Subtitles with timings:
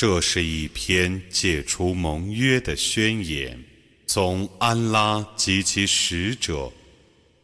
[0.00, 3.62] 这是一篇解除盟约的宣言，
[4.06, 6.72] 从安拉及其使者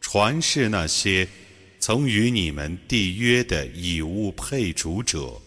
[0.01, 1.27] 传示那些
[1.77, 5.39] 曾与你们缔约的以物配主者。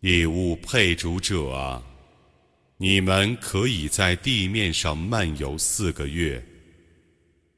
[0.00, 1.80] 以物配主者啊，
[2.78, 6.44] 你们可以在地面上漫游四个月。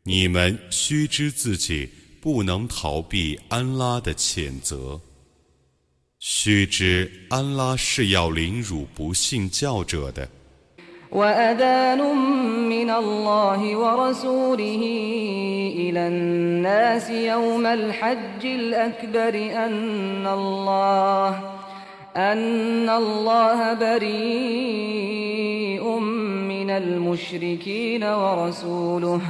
[0.03, 1.89] 你们须知自己
[2.21, 5.01] 不能逃避安拉的谴责。
[6.20, 10.28] 须知，安拉是要凌辱不信教者的。
[11.12, 12.02] وأذان
[12.68, 14.82] من الله ورسوله
[15.76, 19.36] إلى الناس يوم الحج الأكبر
[19.66, 21.40] أن الله
[22.18, 25.20] أن الله بريء
[26.50, 29.22] من المشركين ورسوله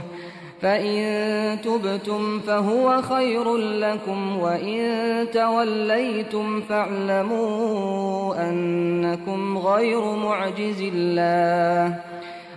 [0.63, 11.97] فإن تبتم فهو خير لكم وإن توليتم فاعلموا أنكم غير معجز الله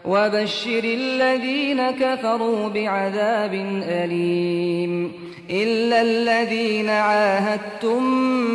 [0.06, 5.12] وبشر الذين كفروا بعذاب أليم
[5.50, 8.04] إلا الذين عاهدتم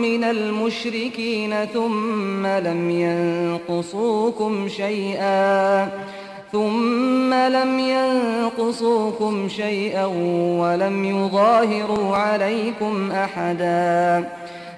[0.02, 5.88] من المشركين ثم لم ينقصوكم شيئا
[6.52, 10.05] ثم لم ينقصوكم شيئا
[10.59, 14.29] ولم يظاهروا عليكم أحدا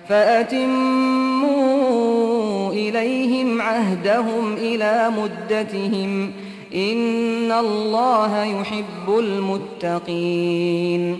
[0.10, 1.56] فأتموا
[2.72, 6.32] إليهم عهدهم إلى مدتهم
[6.76, 11.20] إن الله يحب المتقين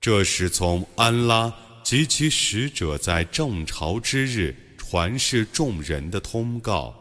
[0.00, 1.50] 这是从安拉
[1.82, 6.97] 及其使者在正朝之日传示众人的通告。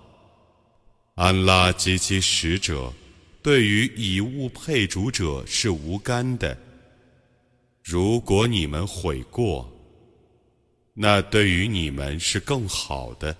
[1.21, 2.93] 安拉及其使者
[3.43, 6.57] 对于以物配主者是无干的。
[7.83, 9.69] 如果你们悔过，
[10.95, 13.35] 那对于你们是更好的；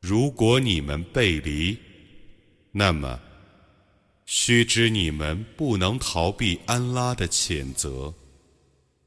[0.00, 1.78] 如果你们背离，
[2.72, 3.20] 那么
[4.26, 8.12] 须知你们不能逃避安拉的谴责。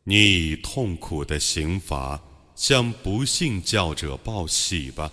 [0.06, 2.18] 你以痛苦的刑罚
[2.56, 5.12] 向不信教者报喜吧。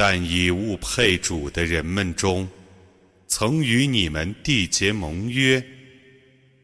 [0.00, 2.48] 但以物配主的人们中，
[3.26, 5.60] 曾与你们缔结盟约，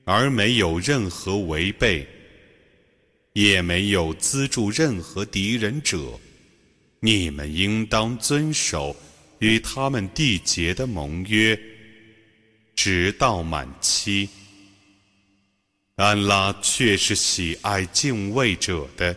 [0.04, 2.06] 而没有任何违背，
[3.32, 6.16] 也没有资助任何敌人者，
[7.00, 8.94] 你们应当遵守
[9.40, 11.58] 与他们缔结的盟约，
[12.76, 14.28] 直到满期。
[15.96, 19.16] 安拉却是喜爱敬畏者的。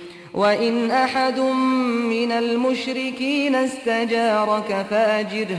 [0.34, 1.38] وإن أحد
[2.10, 5.58] من المشركين استجارك فأجره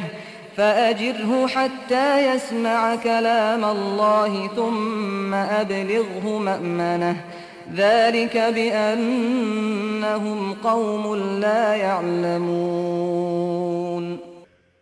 [0.58, 7.24] فأجره حتى يسمع كلام الله ثم أبلغه مأمنه
[7.76, 9.60] ذلك بأنهم
[10.54, 13.18] قوم لا يعلمون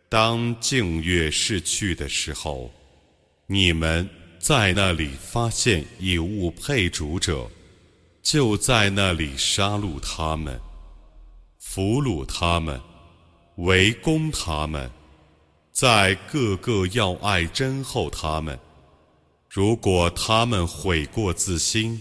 [0.09, 2.69] 当净月逝去的时候，
[3.47, 7.47] 你们在那里发现以物配主者。
[8.22, 10.60] 就在那里杀戮他们，
[11.58, 12.80] 俘虏他们，
[13.56, 14.90] 围攻他们，
[15.72, 18.58] 在各个要爱真后他们。
[19.48, 22.00] 如果他们悔过自新，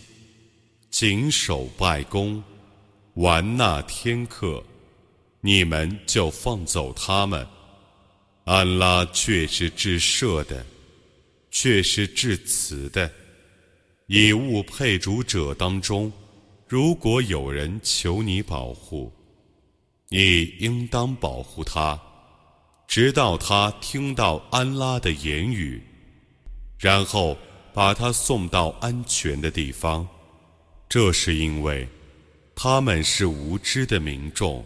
[0.92, 2.44] 谨守拜功，
[3.16, 4.64] 玩纳天课，
[5.42, 7.48] 你们就放走他们。
[8.44, 10.66] 安拉却是至赦的，
[11.50, 13.10] 却是至慈的。
[14.12, 16.12] 以物配主者当中，
[16.68, 19.14] 如果有人求你保护，
[20.08, 22.02] 你应当保护他，
[22.88, 25.80] 直到他听到安拉的言语，
[26.80, 27.38] 然后
[27.72, 30.08] 把他送到安全的地方。
[30.90, 31.88] 这是因为
[32.56, 34.66] 他们是无知的民众。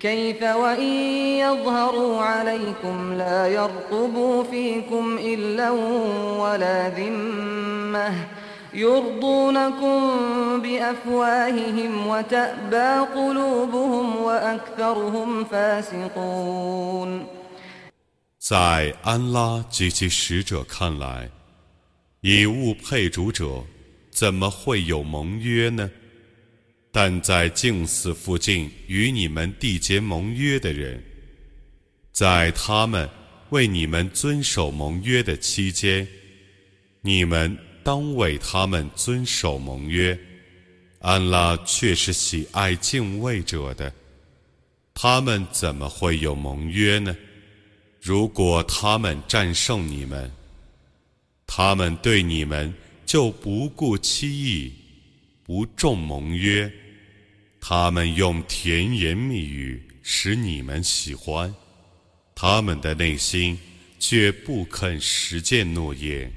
[0.00, 0.92] كيف وإن
[1.38, 5.70] يظهروا عليكم لا يرقبوا فيكم إلا
[6.40, 8.14] ولا ذمة
[8.74, 10.00] يرضونكم
[10.62, 17.26] بأفواههم وتأبى قلوبهم وأكثرهم فاسقون
[18.38, 21.30] 在安拉及其使者看来，
[22.20, 23.64] 以物配主者
[24.10, 25.90] 怎么会有盟约呢？
[26.91, 31.03] 但在净寺附近与你们缔结盟约的人，
[32.11, 33.07] 在他们
[33.49, 36.07] 为你们遵守盟约的期间，
[37.01, 40.17] 你们当为他们遵守盟约。
[41.01, 43.93] 安拉却是喜爱敬畏者的，
[44.93, 47.15] 他们怎么会有盟约呢？
[48.01, 50.29] 如果他们战胜你们，
[51.47, 52.73] 他们对你们
[53.05, 54.73] 就不顾期意。
[55.49, 56.71] 不重盟约，
[57.59, 61.51] 他们用甜言蜜语使你们喜欢，
[62.35, 63.57] 他们的内心
[63.97, 66.31] 却不肯实践诺言。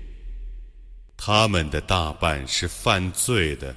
[1.14, 3.76] 他们的大半是犯罪的。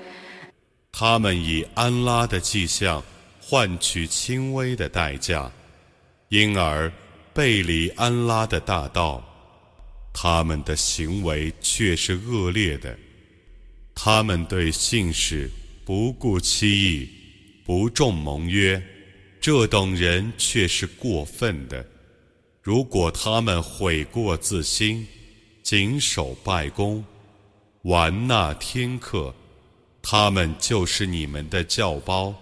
[1.03, 3.03] 他们以安拉的迹象
[3.41, 5.51] 换取轻微的代价，
[6.29, 6.93] 因而
[7.33, 9.27] 背离安拉的大道。
[10.13, 12.95] 他们的行为却是恶劣的。
[13.95, 15.49] 他们对信使
[15.83, 17.09] 不顾期意，
[17.65, 18.79] 不重盟约，
[19.41, 21.83] 这等人却是过分的。
[22.61, 25.07] 如果他们悔过自新，
[25.63, 27.03] 谨守拜功，
[27.81, 29.33] 玩纳天课。
[30.01, 32.33] 他们就是你们的教包。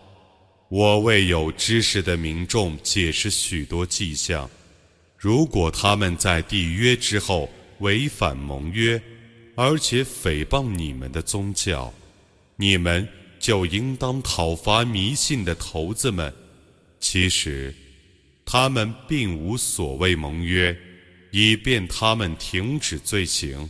[0.69, 4.49] 我为有知识的民众解释许多迹象。
[5.17, 9.01] 如果他们在缔约之后违反盟约，
[9.55, 11.93] 而且诽谤你们的宗教，
[12.55, 13.07] 你们
[13.39, 16.33] 就应当讨伐迷信的头子们。
[16.99, 17.73] 其实，
[18.45, 20.77] 他们并无所谓盟约，
[21.31, 23.69] 以便他们停止罪行。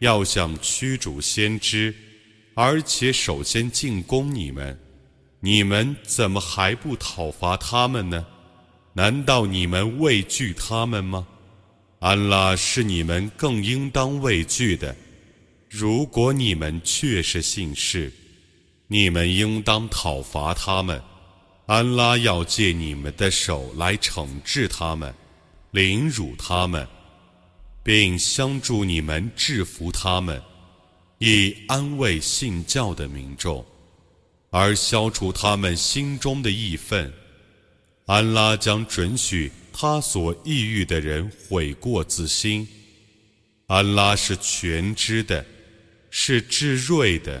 [0.00, 1.94] 要想驱逐先知，
[2.54, 4.78] 而且首先进攻你们，
[5.40, 8.26] 你们怎么还不讨伐他们呢？
[8.92, 11.26] 难道你们畏惧他们吗？
[11.98, 14.94] 安拉是你们更应当畏惧的。
[15.68, 18.12] 如果你们确是信士，
[18.86, 21.02] 你们应当讨伐他们。
[21.66, 25.12] 安拉要借你们的手来惩治他们，
[25.72, 26.86] 凌辱他们，
[27.86, 30.42] 并相助你们制服他们，
[31.18, 33.64] 以安慰信教的民众，
[34.50, 37.12] 而消除他们心中的义愤。
[38.06, 42.66] 安拉将准许他所抑郁的人悔过自新。
[43.68, 45.46] 安拉是全知的，
[46.10, 47.40] 是智睿的。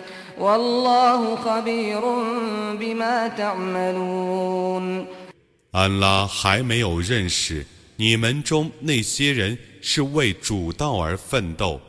[5.71, 11.79] 安拉还没有认识你们中那些人是为主道而奋斗，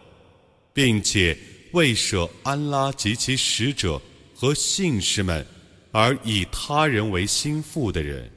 [0.73, 1.37] 并且
[1.73, 4.01] 为舍安拉及其使者
[4.35, 5.47] 和信士们
[5.91, 8.31] 而以他人为心腹的人。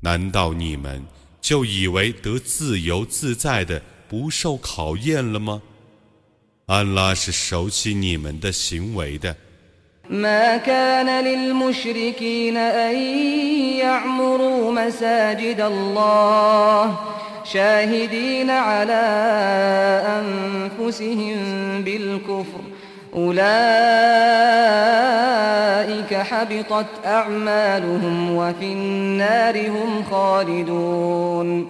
[0.00, 1.04] 难道你们
[1.40, 5.62] 就以为得自由自在的不受考验了吗？
[6.69, 9.35] 安拉是熟悉你们的行为的。
[10.09, 12.95] ما كان للمشركين أن
[13.79, 16.95] يعمروا مساجد الله
[17.43, 19.03] شاهدين على
[20.19, 21.37] أنفسهم
[21.83, 22.61] بالكفر
[23.15, 23.45] أولئك
[26.13, 31.69] حبطت أعمالهم وفي النار هم خالدون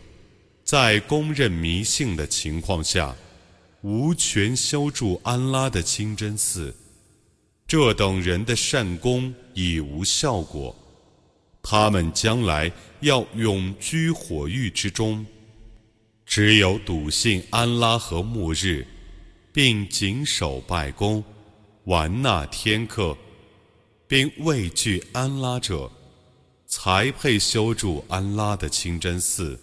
[0.71, 3.13] 在公认迷信的情况下，
[3.81, 6.73] 无权修筑安拉的清真寺，
[7.67, 10.73] 这等人的善功已无效果，
[11.61, 15.25] 他们将来要永居火狱之中。
[16.25, 18.87] 只有笃信安拉和末日，
[19.51, 21.21] 并谨守拜功、
[21.83, 23.17] 玩纳天课，
[24.07, 25.91] 并畏惧安拉者，
[26.65, 29.59] 才配修筑安拉的清真寺。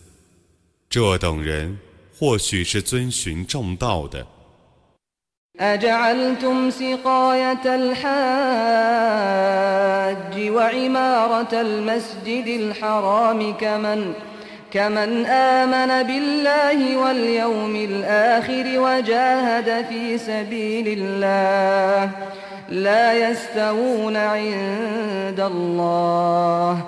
[0.89, 1.77] 这等人
[2.17, 4.27] 或许是遵循正道的。
[5.59, 8.13] أجعلتم سقاية الحاج
[10.49, 14.13] وعمارة المسجد الحرام كمن
[14.71, 22.11] كمن آمن بالله واليوم الآخر وجاهد في سبيل الله
[22.69, 26.83] لا يستوون عند الله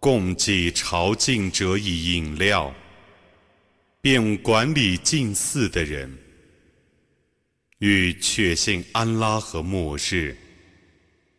[0.00, 2.74] 共济朝觐者以饮料，
[4.02, 6.18] 并管理禁寺的人，
[7.78, 10.36] 与确信安拉和末日，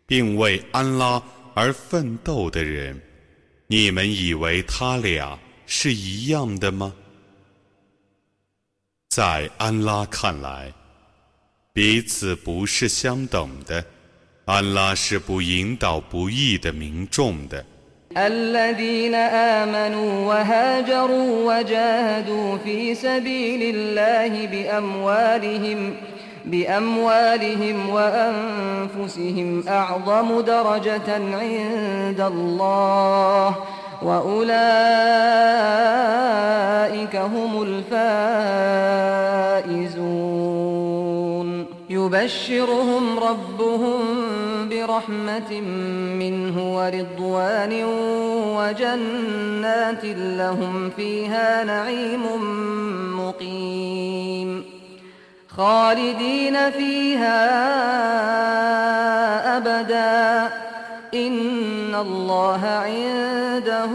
[0.07, 1.21] 并为安拉
[1.53, 3.00] 而奋斗的人，
[3.67, 6.95] 你们以为他俩是一样的吗？
[9.09, 10.74] 在安拉看来。
[11.74, 13.83] 彼此不是相等的，
[14.45, 17.65] 安拉是不引导不义的民众的。
[18.15, 25.95] الذين آمنوا وهاجروا وجاهدوا في سبيل الله بأموالهم
[26.45, 33.55] بأموالهم وأنفسهم أعظم درجة عند الله
[34.02, 34.50] وأولئك
[37.16, 39.00] هم الفائزون
[41.90, 43.99] يبشرهم ربهم
[44.69, 45.61] برحمة
[46.21, 47.85] منه ورضوان
[48.57, 52.23] وجنات لهم فيها نعيم
[53.21, 54.64] مقيم
[55.49, 57.40] خالدين فيها
[59.57, 60.69] أبدا
[61.13, 63.91] إن الله عنده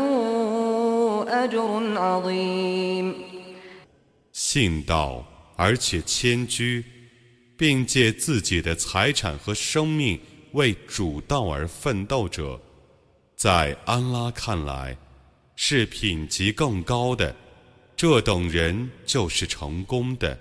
[1.26, 3.14] أجر عظيم
[4.32, 5.24] 信道
[5.56, 6.84] 而且谦居。
[7.60, 10.18] 并借自己的财产和生命
[10.52, 12.58] 为主道而奋斗者，
[13.36, 14.96] 在安拉看来
[15.56, 17.36] 是品级更高的。
[17.94, 20.38] 这等人就是成功的，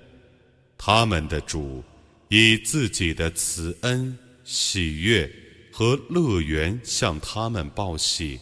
[0.77, 1.83] 他们的主
[2.29, 5.29] 以自己的慈恩 喜悦
[5.73, 8.39] 和乐园向他们报喜，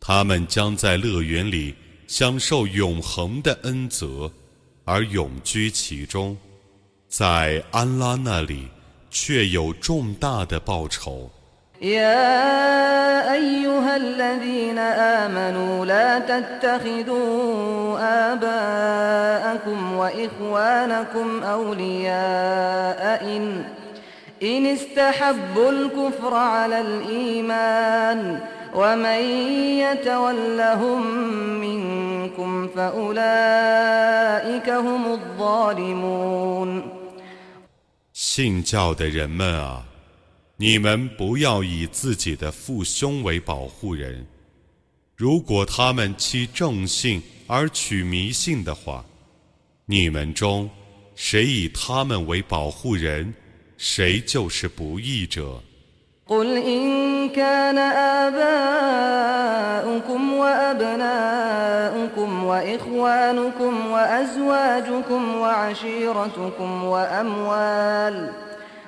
[0.00, 1.74] 他们将在乐园里
[2.06, 4.30] 享受永恒的恩泽，
[4.84, 6.36] 而永居其中，
[7.08, 8.68] 在安拉那里
[9.10, 11.30] 却有重大的报酬。
[11.78, 17.98] يا أيها الذين آمنوا لا تتخذوا
[18.32, 23.64] آباءكم وإخوانكم أولياء إن
[24.42, 28.40] إن استحبوا الكفر على الإيمان
[28.74, 29.20] ومن
[29.80, 31.06] يتولهم
[31.60, 36.82] منكم فأولئك هم الظالمون
[38.12, 39.82] 信教的人们啊！
[40.58, 44.26] 你们不要以自己的父兄为保护人，
[45.14, 49.04] 如果他们欺正信而取迷信的话，
[49.86, 50.68] 你们中
[51.14, 53.32] 谁以他们为保护人，
[53.80, 55.60] 谁就是不义者。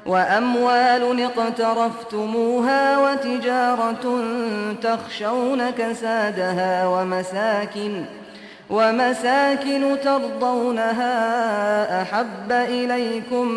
[0.09, 4.05] وأموال اقترفتموها وتجارة
[4.83, 8.05] تخشون كسادها ومساكن
[8.70, 11.14] ومساكن ترضونها
[12.02, 13.48] أحب إليكم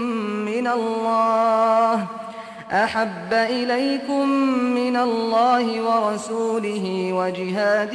[0.45, 2.07] من الله
[2.73, 4.29] أحب إليكم
[4.75, 7.95] من الله ورسوله وجهاد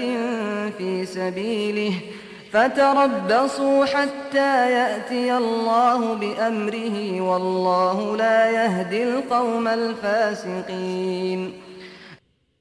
[0.77, 11.53] في سبيله ۖ فتربصوا حتى يأتي الله بأمره والله لا يهدي القوم الفاسقين.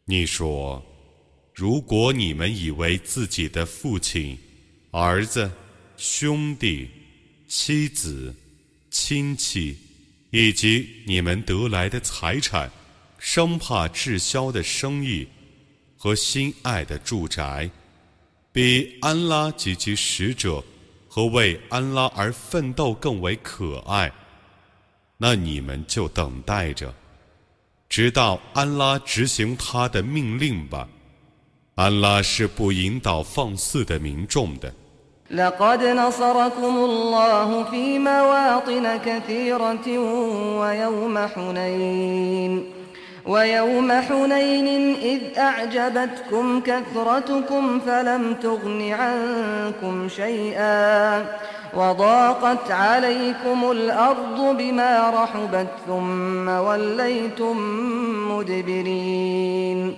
[0.07, 0.83] 你说，
[1.54, 4.38] 如果你们以为自己的父亲、
[4.90, 5.50] 儿子、
[5.97, 6.88] 兄弟、
[7.47, 8.35] 妻子、
[8.90, 9.76] 亲戚，
[10.30, 12.71] 以及你们得来的财产，
[13.19, 15.26] 生怕滞销的生意
[15.97, 17.69] 和心爱的住宅。
[18.52, 20.64] 比安拉及其使者
[21.09, 24.10] 和为安拉而奋斗更为可爱，
[25.19, 26.95] 那你们就等待着，
[27.89, 30.89] 直到安拉执行他的命令吧。
[31.79, 34.74] 安拉是不引导放肆的民众的。
[43.27, 51.25] ويوم حنين إذ أعجبتكم كثرتكم فلم تغن عنكم شيئا
[51.74, 57.57] وضاقت عليكم الأرض بما رحبت ثم وليتم
[58.31, 59.98] مدبرين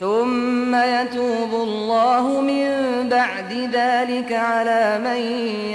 [0.00, 5.20] ثم يتوب الله من بعد ذلك على من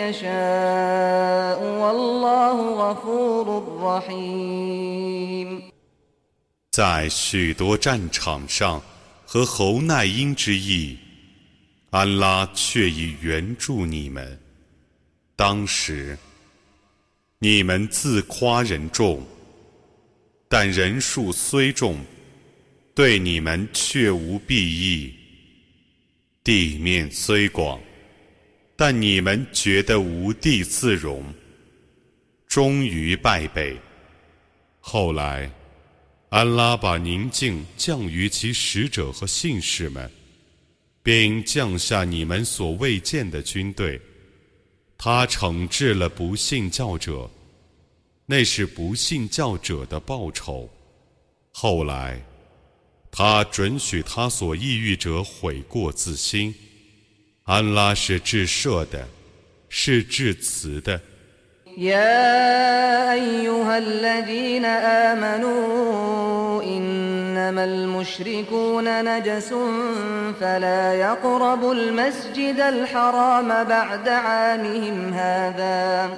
[0.03, 3.47] يشاء والله غفور
[3.81, 5.61] رحيم
[6.71, 8.81] 在许多战场上
[9.25, 10.97] 和侯奈因之役
[11.89, 14.37] 安拉却已援助你们。
[15.35, 16.17] 当时，
[17.39, 19.23] 你们自夸人众，
[20.49, 21.97] 但人数虽众，
[22.94, 25.12] 对你们却无裨益。
[26.44, 27.80] 地面虽广，
[28.76, 31.24] 但你们觉得无地自容，
[32.46, 33.76] 终于败北。
[34.80, 35.50] 后来，
[36.30, 40.10] 安拉把宁静降于其使者和信士们。
[41.04, 44.00] 并降下你们所未见的军队，
[44.96, 47.28] 他惩治了不信教者，
[48.24, 50.70] 那是不信教者的报酬。
[51.50, 52.24] 后来，
[53.11, 56.53] 他准许他所抑郁者悔过自新。
[57.43, 59.07] 安拉是至赦的，
[59.69, 60.99] 是至慈的。
[67.37, 69.49] إنما المشركون نجس
[70.39, 76.09] فلا يقربوا المسجد الحرام بعد عامهم هذا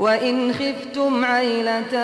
[0.00, 1.94] وإن خفتم عيلة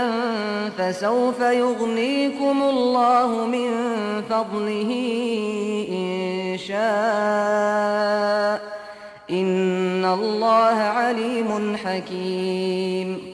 [0.78, 3.68] فسوف يغنيكم الله من
[4.22, 4.90] فضله
[5.88, 8.62] إن شاء
[9.30, 13.32] إن الله عليم حكيم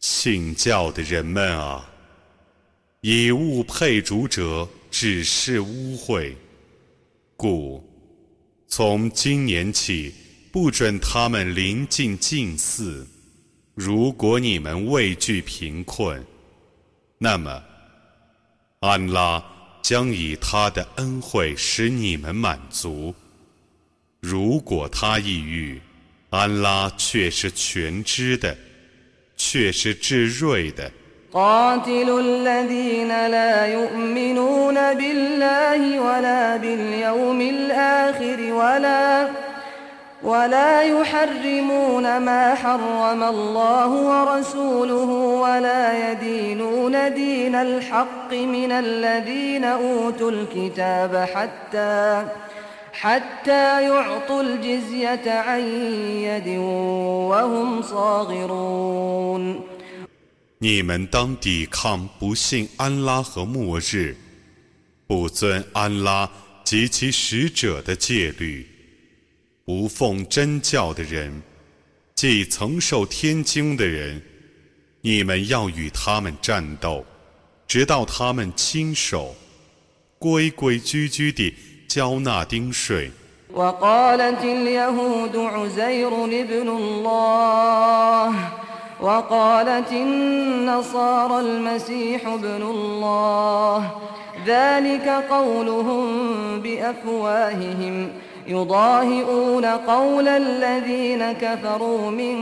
[0.00, 1.90] 信教的人们啊！
[3.00, 6.34] 以物配主者只是污秽，
[7.36, 7.82] 故
[8.68, 10.14] 从今年起
[10.52, 13.06] 不准他们临近近寺。
[13.78, 16.24] 如果你们畏惧贫困，
[17.18, 17.62] 那么
[18.80, 19.42] 安拉
[19.82, 23.14] 将以他的恩惠使你们满足。
[24.20, 25.80] 如果他抑郁，
[26.30, 28.56] 安拉却是全知的，
[29.36, 30.90] 却是至睿的。
[31.32, 39.28] قاتلوا الذين لا يؤمنون بالله ولا باليوم الآخر ولا
[40.22, 45.10] ولا يحرمون ما حرم الله ورسوله
[45.44, 52.26] ولا يدينون دين الحق من الذين أوتوا الكتاب حتى
[52.92, 55.60] حتى يعطوا الجزية عن
[56.22, 56.58] يد
[57.28, 59.60] وهم صاغرون
[60.58, 64.16] 你们当抵抗不信安拉和末日、
[65.06, 66.30] 不遵安拉
[66.64, 68.66] 及其使者的戒律、
[69.68, 71.42] 不奉真教的人，
[72.14, 74.22] 即曾受天经的人。
[75.00, 77.04] 你们要与他们战斗，
[77.66, 79.34] 直到他们亲手、
[80.18, 81.54] 规规矩矩地
[81.86, 83.10] 交纳丁税。
[89.00, 93.90] وقالت النصارى المسيح ابن الله
[94.46, 96.02] ذلك قولهم
[96.60, 98.10] بأفواههم
[98.47, 102.35] يضاهئون قول الذين كفروا من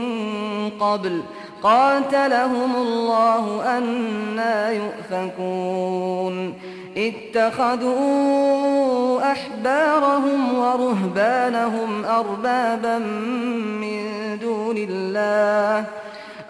[0.80, 1.22] قبل
[1.62, 6.54] قاتلهم الله أنا يؤفكون
[6.96, 8.38] اتخذوا
[9.32, 14.04] أحبارهم ورهبانهم أربابا من
[14.40, 15.84] دون الله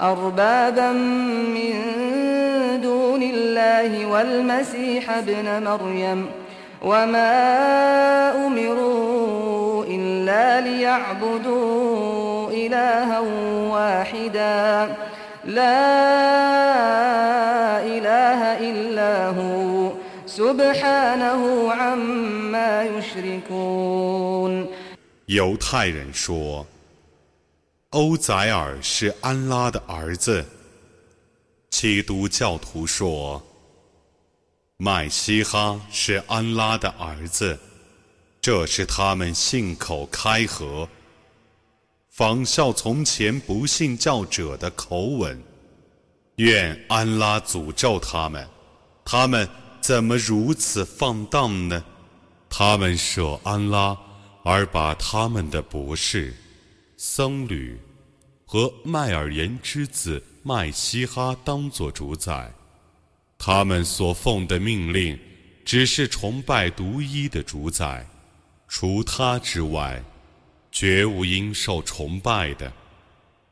[0.00, 0.92] أربابا
[1.54, 1.72] من
[2.82, 6.26] دون الله والمسيح ابن مريم
[6.81, 13.19] وما أمروا إلا ليعبدوا إلها
[13.69, 14.95] واحدا
[15.45, 15.83] لا
[17.83, 19.91] إله إلا هو
[20.25, 24.67] سبحانه عما يشركون
[25.27, 26.65] 犹太人说
[27.91, 30.45] 欧宰尔是安拉的儿子。
[31.69, 33.41] 基督教徒说，
[34.80, 37.58] 麦西哈是安拉的儿子，
[38.40, 40.88] 这是他们信口开河、
[42.10, 45.42] 仿效从前不信教者的口吻。
[46.36, 48.48] 愿安拉诅咒他们！
[49.04, 49.48] 他们
[49.80, 51.84] 怎么如此放荡呢？
[52.48, 53.98] 他们舍安拉，
[54.44, 56.32] 而把他们的博士。
[56.96, 57.76] 僧侣
[58.46, 62.52] 和麦尔言之子麦西哈当作主宰，
[63.38, 65.18] 他们所奉的命令
[65.64, 68.04] 只是崇拜独一的主宰，
[68.66, 70.02] 除他之外，
[70.72, 72.70] 绝无应受崇拜的。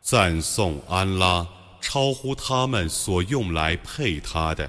[0.03, 1.47] 赞颂安拉，
[1.81, 4.69] 超乎他们所用来配他的。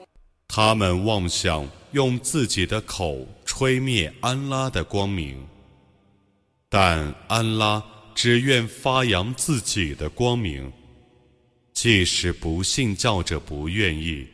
[0.53, 5.47] 他们妄想用自己的口吹灭安拉的光明，
[6.67, 7.81] 但安拉
[8.13, 10.69] 只愿发扬自己的光明，
[11.71, 14.27] 即使不信教者不愿意。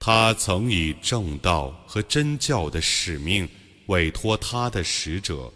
[0.00, 3.48] 他曾以正道和真教的使命
[3.86, 5.52] 委托他的使者，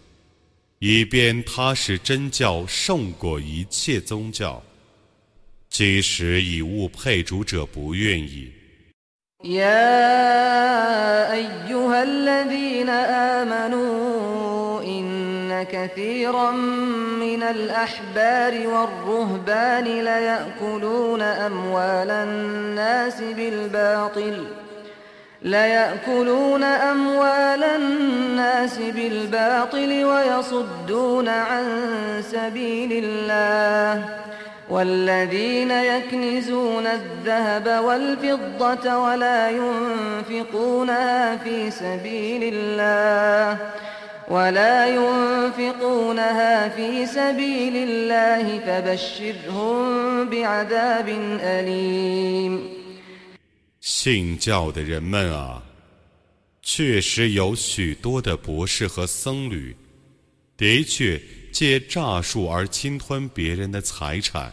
[0.78, 4.62] 以便他使真教胜过一切宗教，
[5.68, 8.48] 即使以物配主者不愿意。
[9.44, 12.88] يا أيها الذين
[13.40, 16.50] آمنوا إن كثيرا
[17.20, 24.46] من الأحبار والرهبان ليأكلون أموال الناس بالباطل
[25.42, 31.64] ليأكلون أموال الناس بالباطل ويصدون عن
[32.22, 34.04] سبيل الله.
[34.69, 43.59] والذين يكنزون الذهب والفضة ولا ينفقونها في سبيل الله
[44.27, 51.09] ولا ينفقونها في سبيل الله فبشرهم بعذاب
[51.41, 52.75] أليم
[53.81, 55.61] 信教的人们啊，
[56.63, 59.75] 确实有许多的博士和僧侣，
[60.57, 64.51] 的确借诈术而侵吞别人的财产，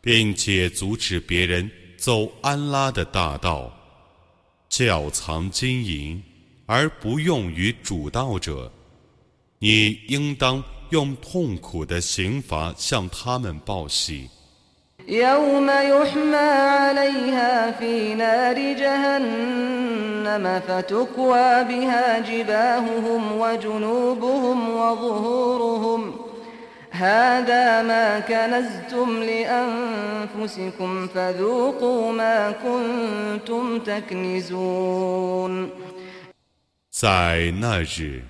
[0.00, 3.72] 并且阻止别人走安拉的大道，
[4.68, 6.22] 窖藏金银
[6.66, 8.70] 而不用于主道者，
[9.58, 14.28] 你应当用痛苦的刑罚向他们报喜。
[15.06, 26.17] يوم يحمى عليها في نار جهنم فتكوى بها جباههم وجنوبهم وظهورهم
[26.98, 35.70] هذا ما كنزتم لأنفسكم فذوقوا ما كنتم تكنزون
[36.90, 38.22] 在那日，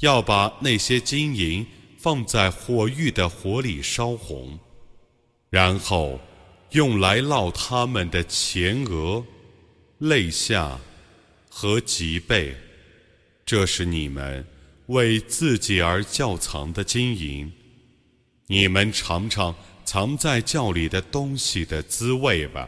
[0.00, 1.66] 要把那些金银
[1.98, 4.58] 放在火狱的火里烧红。
[5.50, 6.18] 然后
[6.70, 9.22] 用来烙他们的前额、
[9.98, 10.78] 肋下
[11.50, 12.54] 和脊背，
[13.44, 14.46] 这是你们
[14.87, 17.51] 为自己而窖藏的金银。
[18.47, 22.67] 你们尝尝藏在窖里的东西的滋味吧。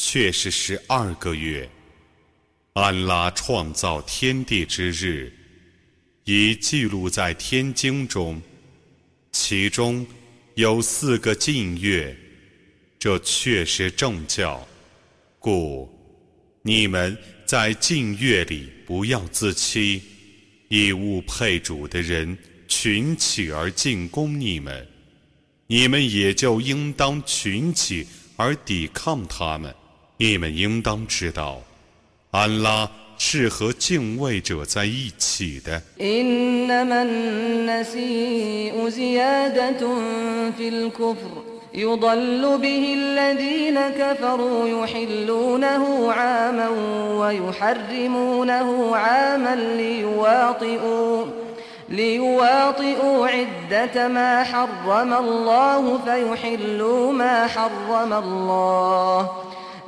[0.00, 1.68] 却是十二个月。
[2.74, 5.34] 安拉创造天地之日。
[6.24, 8.42] 已记录在天经中，
[9.32, 10.06] 其中
[10.56, 12.14] 有四个禁月，
[12.98, 14.68] 这确是正教，
[15.38, 15.90] 故
[16.60, 20.02] 你们在禁月里不要自欺，
[20.68, 22.36] 以物配主的人
[22.68, 24.86] 群起而进攻你们，
[25.66, 28.06] 你们也就应当群起
[28.36, 29.74] 而抵抗他们。
[30.17, 31.61] 你们应当知道，
[32.31, 32.89] 安拉。
[33.15, 35.81] 是和敬畏者在一起的。
[36.01, 39.81] إنما النسيء زيادة
[40.57, 41.31] في الكفر
[41.73, 46.69] يضل به الذين كفروا يحلونه عاما
[47.19, 51.25] ويحرمونه عاما ليواطئوا
[51.89, 59.31] ليواطئوا عدة ما حرم الله فيحلوا ما حرم الله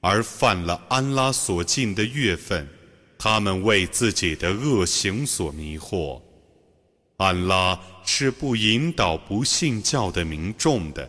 [0.00, 2.66] 而犯了安拉所禁的月份，
[3.18, 6.20] 他们为自己的恶行所迷惑。
[7.18, 11.08] 安拉是不引导不信教的民众的。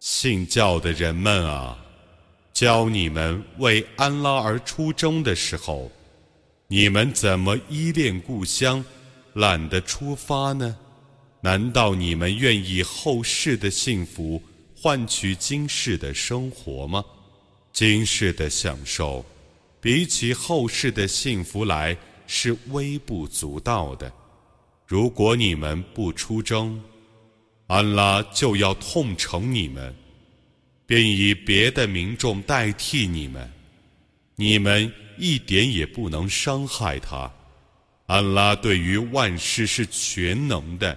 [0.00, 1.78] 信教的人们啊，
[2.52, 5.90] 教你们为安拉而出征的时候，
[6.68, 8.84] 你们怎么依恋故乡，
[9.34, 10.76] 懒得出发呢？
[11.40, 14.42] 难道你们愿意后世的幸福
[14.76, 17.04] 换取今世的生活吗？
[17.72, 19.24] 今世的享受，
[19.80, 21.96] 比起后世的幸福来，
[22.26, 24.10] 是微不足道的。
[24.86, 26.80] 如果你们不出征，
[27.66, 29.94] 安拉就要痛惩你们。
[30.86, 33.50] 便以别的民众代替你们，
[34.36, 37.28] 你们一点也不能伤害他。
[38.06, 40.96] 安拉对于万事是全能的。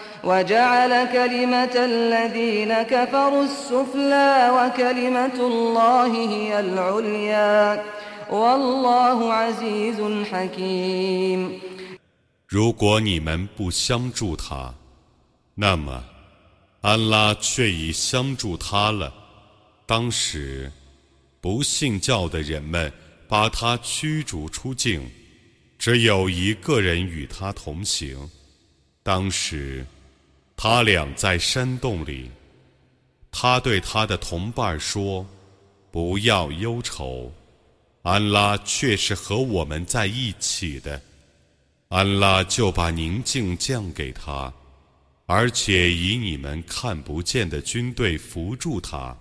[0.24, 7.84] وجعل كلمة الذين كفروا السفلى وكلمة الله هي العليا
[8.30, 11.60] والله عزيز حكيم
[12.48, 14.74] 如果你们不相助他，
[15.54, 16.04] 那么
[16.80, 19.12] 安拉却已相助他了。
[19.86, 20.72] 当时。
[21.38, 22.92] 不信教的人们
[23.28, 25.08] 把他驱逐出境，
[25.78, 28.28] 只有一个人与他同行。
[29.04, 29.86] 当时，
[30.63, 32.29] 他俩在山洞里。
[33.31, 35.27] 他对他的同伴说
[35.89, 37.33] ：“不要忧愁，
[38.03, 41.01] 安拉却是和我们在一起的。
[41.87, 44.53] 安拉就把宁静降给他，
[45.25, 49.17] 而且以你们看不见的军队扶助他，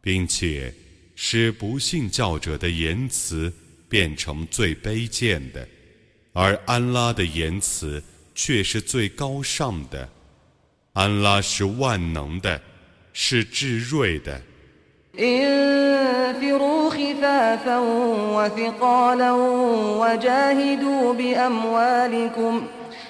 [0.00, 0.74] 并且。”
[1.18, 3.50] 使不信教者的言辞
[3.88, 5.66] 变成最卑贱的，
[6.34, 8.02] 而安拉的言辞
[8.34, 10.06] 却是最高尚的。
[10.96, 12.58] 安拉是万能的，
[13.12, 14.40] 是至睿的。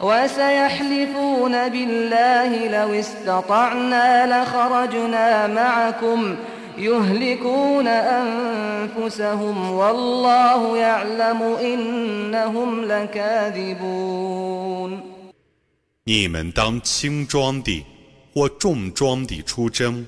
[0.00, 6.38] وسيحلفون بالله لو استطعنا لخرجنا معكم ۖ
[6.78, 14.36] يهلكون أنفسهم والله يعلم إنهم لكاذبون
[16.04, 17.82] 你们当轻装的
[18.34, 20.06] 或重装的出征，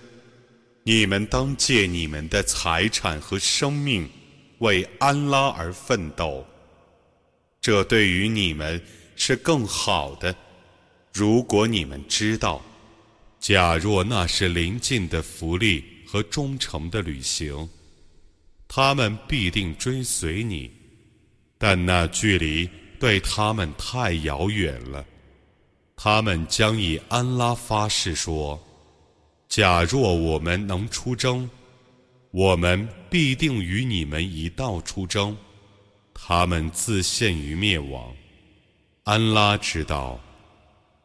[0.83, 4.07] 你们当借你们的财产和生命
[4.59, 6.44] 为安拉而奋斗，
[7.62, 8.79] 这对于你们
[9.15, 10.36] 是更好的。
[11.12, 12.62] 如果你们知道，
[13.39, 15.84] 假若那是临近的福利。
[16.06, 17.67] 和忠诚的旅行，
[18.67, 20.69] 他们必定追随你，
[21.58, 25.04] 但那距离对他们太遥远了。
[25.95, 28.62] 他们将以安拉发誓说
[29.49, 31.49] ：“假若我们能出征，
[32.30, 35.36] 我们必定与你们一道出征。”
[36.13, 38.13] 他们自陷于灭亡。
[39.05, 40.18] 安拉知道，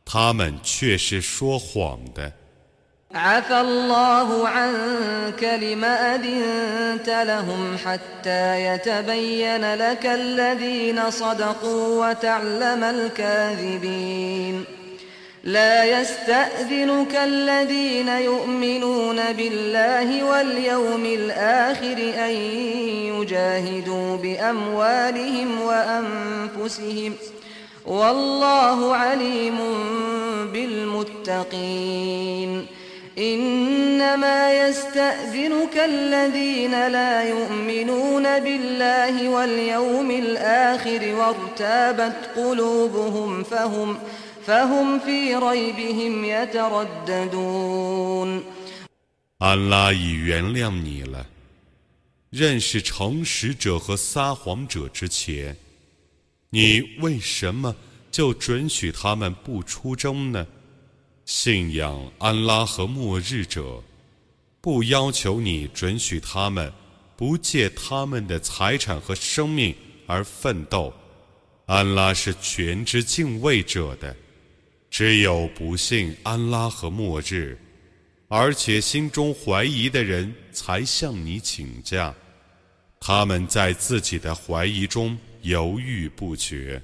[0.03, 2.33] 他们却是说谎的。
[3.15, 14.65] عفى الله عنك لما أذنت لهم حتى يتبين لك الذين صدقوا وتعلم الكاذبين
[15.43, 22.31] لا يستأذنك الذين يؤمنون بالله واليوم الآخر أن
[23.13, 27.13] يجاهدوا بأموالهم وأنفسهم
[27.87, 29.57] والله عليم
[30.53, 32.03] بالمتقين
[33.17, 43.97] إنما يستأذنك الذين لا يؤمنون بالله واليوم الآخر وارتابت قلوبهم فهم
[44.45, 47.73] فهم في ريبهم يترددون
[49.39, 51.25] 安拉已原谅你了。
[52.29, 55.55] 认识诚实者和撒谎者之前，
[56.50, 57.74] 你为什么
[58.10, 60.46] 就准许他们不出征呢？
[61.26, 63.82] 信仰安拉和末日者，
[64.62, 66.72] 不要求你准许他们
[67.16, 69.74] 不借他们的财产和生命
[70.06, 70.92] 而奋斗。
[71.66, 74.16] 安拉是全知敬畏者的，
[74.90, 77.58] 只有不信安拉和末日，
[78.28, 82.14] 而且心中怀疑的人才向你请假。
[82.98, 85.16] 他们在自己的怀疑中
[85.47, 86.81] 犹豫不决。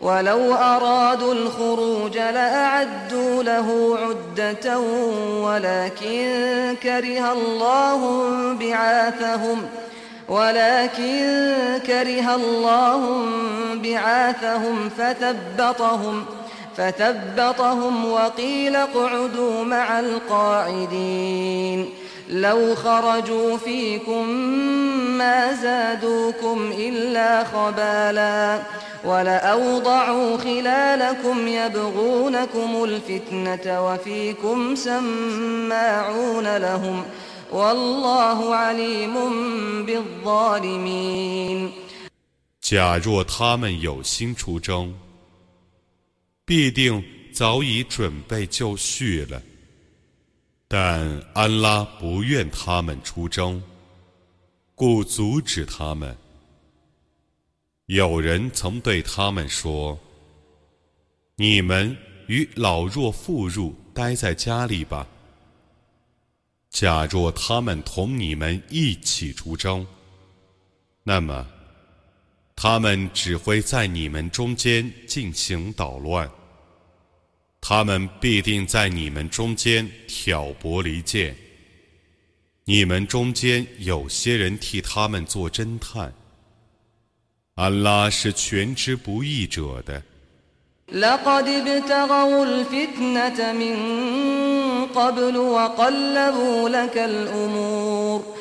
[0.00, 4.78] ولو أرادوا الخروج لأعدوا له عدة
[5.42, 8.00] ولكن كره الله
[8.54, 9.68] بعاثهم
[10.28, 11.20] ولكن
[11.86, 13.26] كره الله
[13.74, 16.24] بعاثهم فثبطهم
[16.76, 21.90] فثبطهم وقيل اقعدوا مع القاعدين
[22.30, 24.28] لو خرجوا فيكم
[25.18, 28.62] ما زادوكم إلا خبالا
[29.04, 37.04] ولأوضعوا خلالكم يبغونكم الفتنة وفيكم سماعون لهم
[37.52, 39.14] والله عليم
[39.86, 41.72] بالظالمين
[42.60, 44.94] 假若他们有心出征，
[46.44, 49.40] 必定早已准备就绪了。
[50.75, 53.61] 但安拉不愿他们出征，
[54.73, 56.17] 故阻止他们。
[57.85, 59.95] 有人曾对他们说
[61.37, 61.95] ：“你们
[62.25, 65.07] 与老弱妇孺待在家里吧。
[66.71, 69.85] 假若他们同你们一起出征，
[71.03, 71.45] 那么
[72.55, 76.27] 他们只会在你们中间进行捣乱。”
[77.62, 81.34] 他们必定在你们中间挑拨离间。
[82.64, 86.12] 你们中间有些人替他们做侦探。
[87.54, 90.02] 安拉是全知不义者的。
[95.36, 98.31] وقلبوا لك الأمور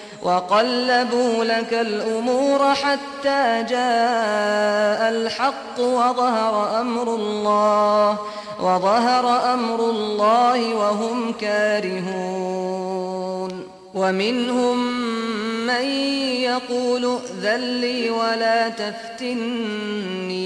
[2.75, 8.19] حتى جاء الحق وظهر أمر الله
[8.61, 13.13] وظهر أمر الله وهم كارهون.
[13.95, 15.03] ومنهم
[15.67, 15.85] من
[16.43, 20.43] يقول ائذن لي ولا تفتني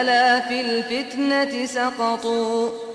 [0.00, 2.87] ألا في الفتنة سقطوا؟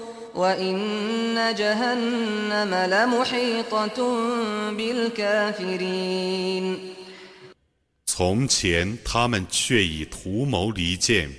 [8.05, 11.31] 从前，他们却已图谋离间，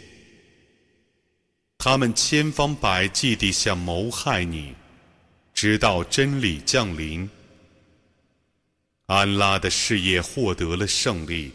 [1.76, 4.72] 他们千方百计地想谋害你，
[5.52, 7.28] 直到真理降临，
[9.06, 11.50] 安拉的事业获得了胜利。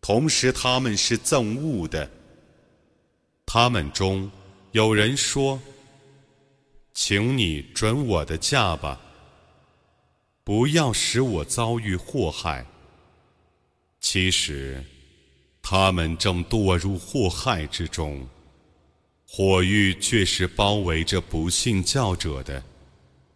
[0.00, 2.08] 同时，他们是憎恶的，
[3.44, 4.30] 他们中
[4.70, 5.60] 有人说。
[7.00, 9.00] 请你准我的假吧，
[10.42, 12.66] 不要使我遭遇祸害。
[14.00, 14.84] 其实，
[15.62, 18.26] 他们正堕入祸害之中，
[19.24, 22.60] 火域却是包围着不信教者的。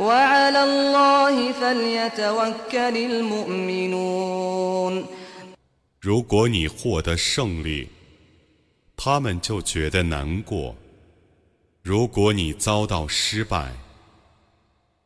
[0.00, 5.04] وعلى الله فليتوكل المؤمنون
[6.00, 7.88] 如果你获得胜利，
[8.96, 10.76] 他们就觉得难过。
[11.82, 13.72] 如果你遭到失败，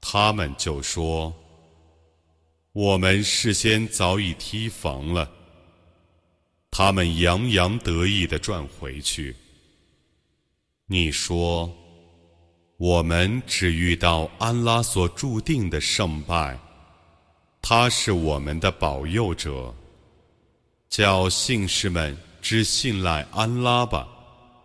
[0.01, 5.31] 他们就说：“我们事先早已提防了。”
[6.71, 9.37] 他们洋洋得意地转回去。
[10.87, 11.84] 你说：“
[12.77, 16.59] 我们只遇到安拉所注定的胜败，
[17.61, 19.75] 他是我们的保佑者。”
[20.89, 22.17] 叫信士们。
[22.43, 24.09] 只信赖安拉吧。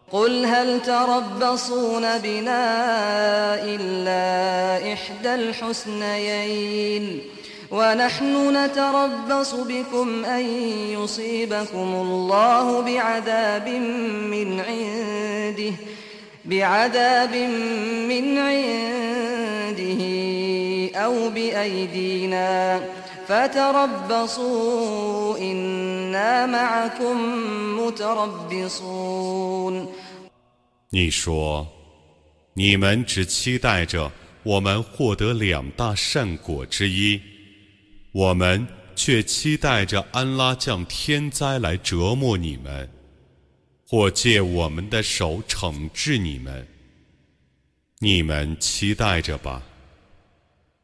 [0.10, 2.64] قل هل تربصون بنا
[3.64, 7.22] إلا إحدى الحسنيين
[7.72, 10.46] ونحن نتربص بكم أن
[10.96, 13.70] يصيبكم الله بعذاب
[14.32, 15.74] من عنده
[16.46, 17.34] بعذاب
[18.10, 20.02] من عنده
[20.96, 22.82] أو بأيدينا
[23.28, 23.32] 你
[31.10, 31.68] 说，
[32.54, 34.12] 你们只期待着
[34.44, 37.20] 我们获得两大善果之一，
[38.12, 42.88] 我们却期待着安拉降天灾来折磨你们，
[43.90, 46.68] 或借我们的手惩治你们。
[48.00, 49.62] 你们期待着吧。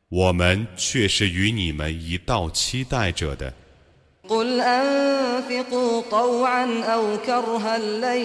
[0.10, 3.54] 我们却是与你们一道期待着的。
[4.28, 8.22] قل أنفقوا طوعا أو كرها لن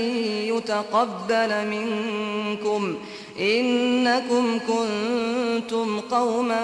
[0.55, 2.97] يتقبل منكم
[3.42, 6.62] إنكم كنتم قوما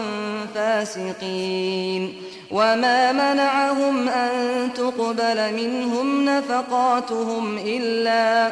[0.55, 2.13] فاسقين.
[2.51, 8.51] وما منعهم أن تقبل منهم نفقاتهم إلا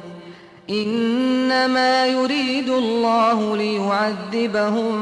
[0.70, 4.94] إنما يريد الله ليعذبهم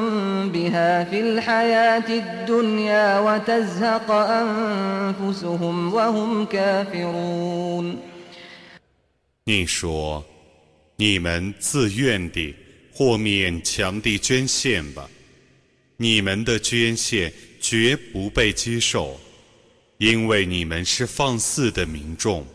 [0.49, 7.97] بها في الحياة الدنيا وتزهق أنفسهم وهم كافرون
[9.47, 10.25] 你说
[10.97, 12.55] 你们自愿地
[12.93, 15.09] 或勉强地捐献吧，
[15.97, 19.19] 你们的捐献绝不被接受，
[19.97, 22.47] 因为你们是放肆的民众。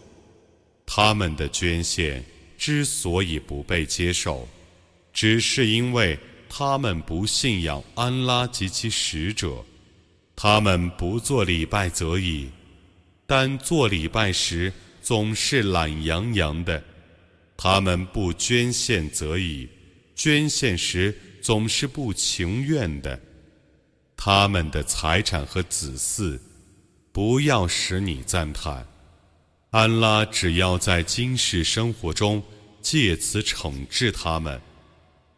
[0.86, 2.24] 他们的捐献
[2.65, 4.49] 之所以不被接受，
[5.13, 9.63] 只是因为他们不信仰安拉及其使者，
[10.35, 12.49] 他们不做礼拜则已，
[13.27, 16.83] 但做礼拜时总是懒洋洋的。
[17.55, 19.69] 他们不捐献则已，
[20.17, 23.21] 捐献时总是不情愿的。
[24.17, 26.41] 他们的财产和子嗣，
[27.13, 28.87] 不要使你赞叹。
[29.69, 32.43] 安拉只要在今世生活中
[32.84, 34.60] 借此惩治他们，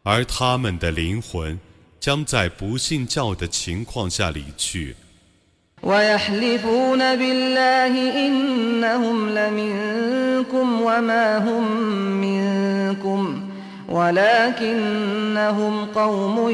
[0.02, 1.58] 而他们的灵魂
[2.00, 4.96] 将在不信教的情况下离去。
[5.82, 7.94] ويحلفون بالله
[8.26, 11.64] إنهم لمنكم وما هم
[12.20, 13.48] منكم
[13.88, 16.50] ولكنهم قوم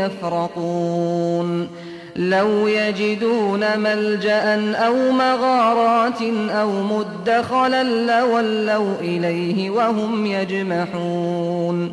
[0.00, 1.68] يفرقون
[2.16, 11.92] لو يجدون ملجأ أو مغارات أو مدخلا لولوا إليه وهم يجمحون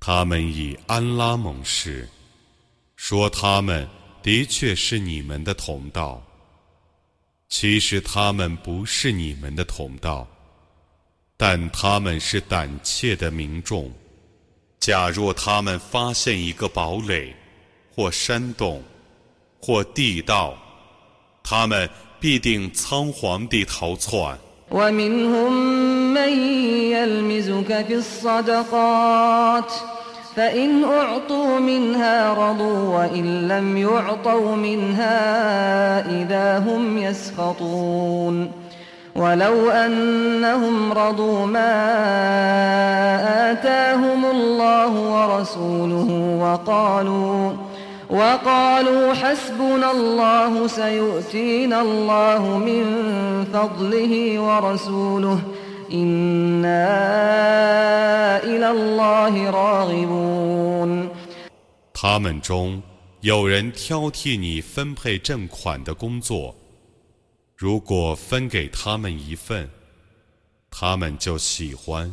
[0.00, 2.08] 他们以安拉盟誓，
[2.96, 3.86] 说他们
[4.22, 6.22] 的确是你们的同道，
[7.48, 10.26] 其实他们不是你们的同道，
[11.36, 13.92] 但他们是胆怯的民众。
[14.80, 17.34] 假若他们发现一个堡垒，
[17.94, 18.82] 或山洞，
[19.62, 20.54] 或地道，
[21.42, 21.88] 他们
[22.20, 24.38] 必定仓皇地逃窜。
[30.38, 35.18] فإن أعطوا منها رضوا وإن لم يعطوا منها
[36.22, 38.52] إذا هم يسخطون
[39.16, 41.74] ولو أنهم رضوا ما
[43.50, 47.52] آتاهم الله ورسوله وقالوا
[48.08, 52.84] وقالوا حسبنا الله سيؤتينا الله من
[53.52, 55.38] فضله ورسوله
[61.94, 62.82] 他们中
[63.20, 66.54] 有人挑剔你分配赠款的工作，
[67.56, 69.70] 如果分给他们一份，
[70.70, 72.12] 他们就喜欢；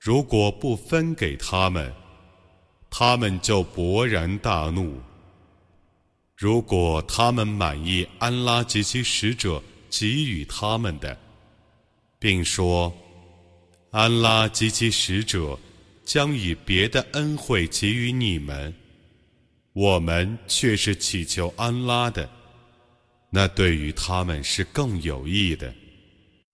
[0.00, 1.92] 如果不分给他们，
[2.91, 5.01] 他们就勃然大怒。
[6.35, 11.17] 如果他们满意安拉及其使者给予他们的，
[12.19, 12.93] 并说
[13.91, 15.57] ：“安拉及其使者
[16.03, 18.73] 将以别的恩惠给予你们，
[19.73, 22.29] 我们却是祈求安拉的，
[23.29, 25.73] 那对于他们是更有益的。”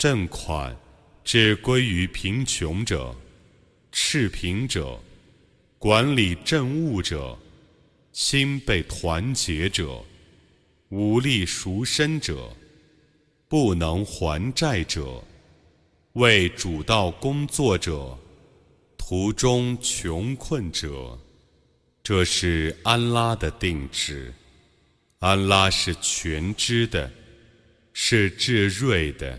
[0.00, 0.74] 赠款
[1.22, 3.14] 只归于贫穷者、
[3.92, 4.98] 赤贫者、
[5.78, 7.38] 管理政务者。
[8.10, 10.02] 心被团结者，
[10.88, 12.48] 武力赎身者，
[13.46, 15.22] 不能还债者，
[16.14, 18.18] 为主道工作者，
[18.96, 21.16] 途中穷困者，
[22.02, 24.32] 这是安拉的定旨。
[25.18, 27.12] 安拉是全知的，
[27.92, 29.38] 是智睿的。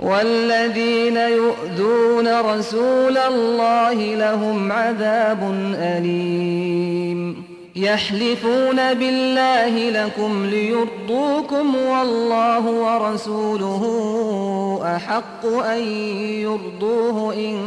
[0.00, 7.42] والذين يؤذون رسول الله لهم عذاب أليم.
[7.76, 13.82] يحلفون بالله لكم ليرضوكم والله ورسوله
[14.96, 15.82] أحق أن
[16.22, 17.58] يرضوه إن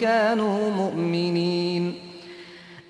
[0.00, 1.94] كانوا مؤمنين.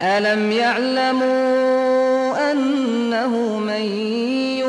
[0.02, 3.82] ألم يعلموا أنه من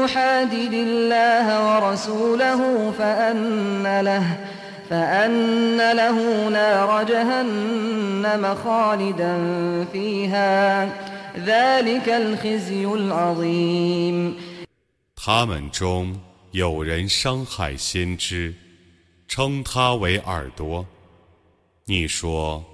[0.01, 4.25] يحادد الله ورسوله فأن له
[4.91, 9.35] فأن له نار جهنم خالدا
[9.93, 10.89] فيها
[15.15, 16.19] 他们中
[16.53, 18.55] 有人伤害先知，
[19.29, 20.87] 称他为耳朵。
[21.85, 22.65] 你说，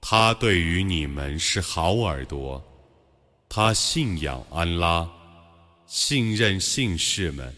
[0.00, 2.60] 他对于你们是好耳朵。
[3.48, 5.08] 他信仰安拉，
[5.97, 7.55] 信任信士们。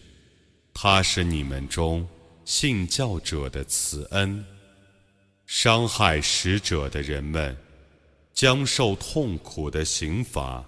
[0.72, 2.08] 他是你们中
[2.44, 4.46] 信教者的慈恩。
[5.44, 7.56] 伤害使者的人们。
[8.32, 10.64] 将受痛苦的刑罚。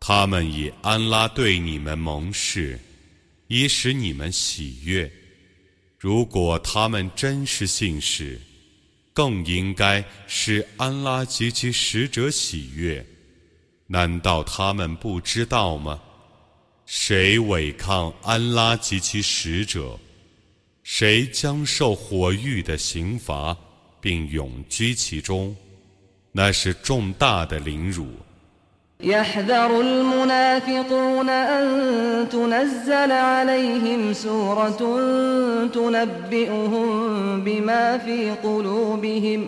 [0.00, 2.80] 他们以安拉对你们盟誓，
[3.48, 5.12] 以使你们喜悦。
[5.98, 8.40] 如果他们真是信使，
[9.12, 13.06] 更应该使安拉及其使者喜悦。
[13.88, 16.00] 难道他们不知道吗？
[16.91, 19.99] 谁违抗安拉及其使者，
[20.83, 23.57] 谁将受火狱的刑罚，
[23.99, 25.55] 并永居其中。
[26.31, 28.07] 那是重大的凌辱。
[28.99, 34.81] يحذر المنافقون أن تنزل عليهم سورة
[35.67, 36.87] تنبئهم
[37.43, 39.47] بما في قلوبهم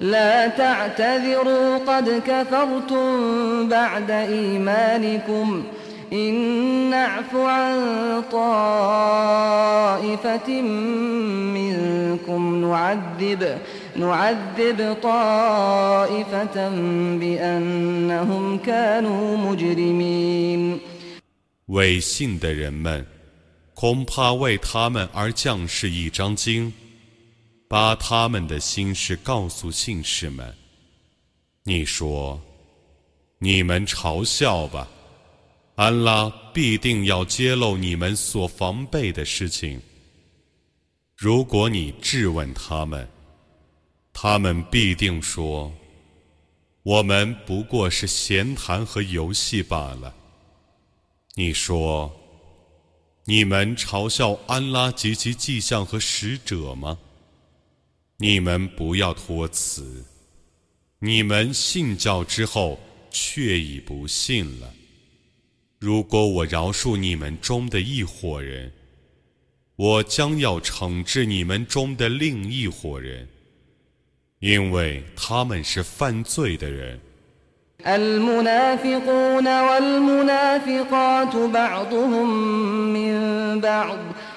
[0.00, 5.64] لا تعتذروا قد كفرتم بعد إيمانكم
[6.12, 6.34] إن
[6.90, 9.42] نعف عن طائفة
[11.58, 13.58] منكم نعذب
[13.96, 16.68] نعذب طائفة
[17.20, 20.80] بأنهم كانوا مجرمين
[21.68, 23.06] 伪信的人们，
[23.72, 26.72] 恐怕为他们而降世一张经，
[27.67, 30.55] 把他们的心事告诉信士们。
[31.63, 32.41] 你说，
[33.39, 34.87] 你们嘲笑吧。
[35.75, 39.79] 安拉必定要揭露你们所防备的事情。
[41.15, 43.07] 如果你质问他们，
[44.11, 45.71] 他们必定说
[46.81, 50.15] ：“我们不过是闲谈和游戏罢了。”
[51.35, 52.11] 你说
[53.25, 56.97] ：“你们嘲笑安拉及其迹象和使者吗？”
[58.19, 60.03] 你们不要托辞。
[60.99, 62.79] 你们信教之后，
[63.11, 64.73] 却已不信了。
[65.79, 68.71] 如果我饶恕你们中的一伙人，
[69.75, 73.27] 我将要惩治你们中的另一伙人，
[74.39, 76.99] 因为他们是犯罪的人。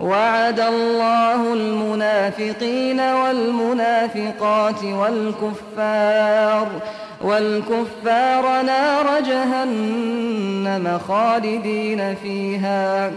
[0.00, 6.68] وعد الله المنافقين والمنافقات والكفار
[7.20, 13.12] والكفار نار جهنم خالدين فيها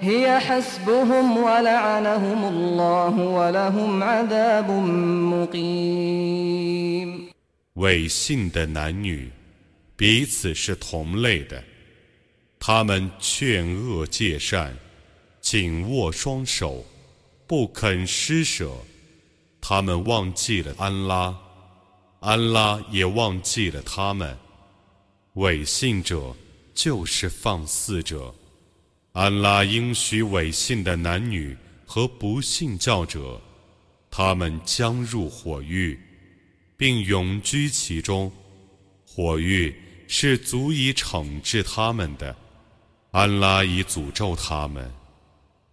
[0.00, 4.70] هي حسبهم ولعنهم الله ولهم عذاب
[5.32, 7.24] مقيم
[7.74, 9.30] 伪信的男女，
[9.96, 11.62] 彼此是同类的。
[12.60, 14.72] 他们劝恶戒善，
[15.51, 16.85] 紧握双手，
[17.47, 18.71] 不肯施舍。
[19.59, 21.35] 他们忘记了安拉，
[22.19, 24.37] 安拉也忘记了他们。
[25.33, 26.35] 伪信者
[26.75, 28.31] 就是放肆者。
[29.13, 33.41] 安拉应许伪信的男女和不信教者。
[34.11, 35.99] 他们将入火狱，
[36.77, 38.31] 并永居其中。
[39.03, 39.75] 火狱
[40.07, 42.35] 是足以惩治他们的。
[43.09, 44.91] 安拉已诅咒他们，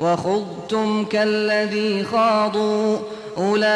[0.00, 2.98] وخضتم كالذي خاضوا
[3.36, 3.66] أولئك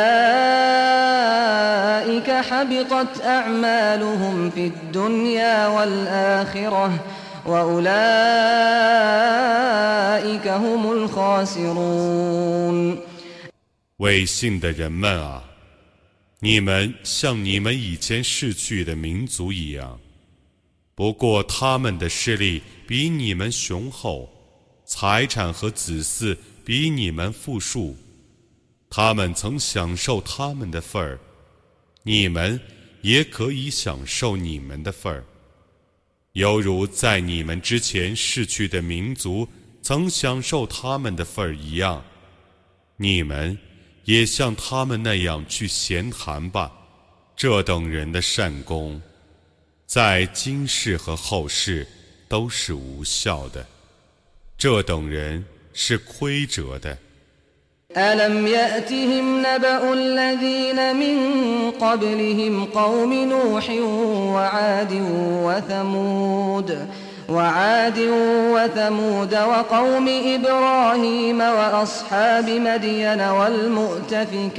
[2.30, 7.04] حبطت أعمالهم في الدنيا والآخرة
[7.46, 7.90] وأولئك
[10.48, 12.98] هم الخاسرون
[13.96, 15.42] 为信的人们啊，
[16.40, 19.98] 你们像你们以前逝去的民族一样，
[20.94, 24.30] 不过他们的势力比你们雄厚，
[24.85, 27.97] 财产和子嗣比你们富庶。
[28.89, 31.19] 他们曾享受他们的份儿，
[32.03, 32.59] 你们
[33.01, 35.23] 也可以享受你们的份儿，
[36.33, 39.47] 犹如在你们之前逝去的民族
[39.81, 42.01] 曾享受他们的份儿一样。
[42.95, 43.57] 你们
[44.05, 46.71] 也像他们那样去闲谈吧。
[47.35, 49.01] 这等人的善功，
[49.85, 51.85] 在今世和后世
[52.29, 53.67] 都是无效的。
[54.58, 56.98] 这等人是亏折的。
[57.96, 61.16] ألم يأتهم نبأ الذين من
[61.70, 63.70] قبلهم قوم نوح
[64.34, 65.02] وعاد
[65.44, 66.86] وثمود
[67.28, 67.98] وعاد
[68.54, 73.20] وثمود وقوم إبراهيم وأصحاب مدين
[74.40, 74.58] والمؤتفكات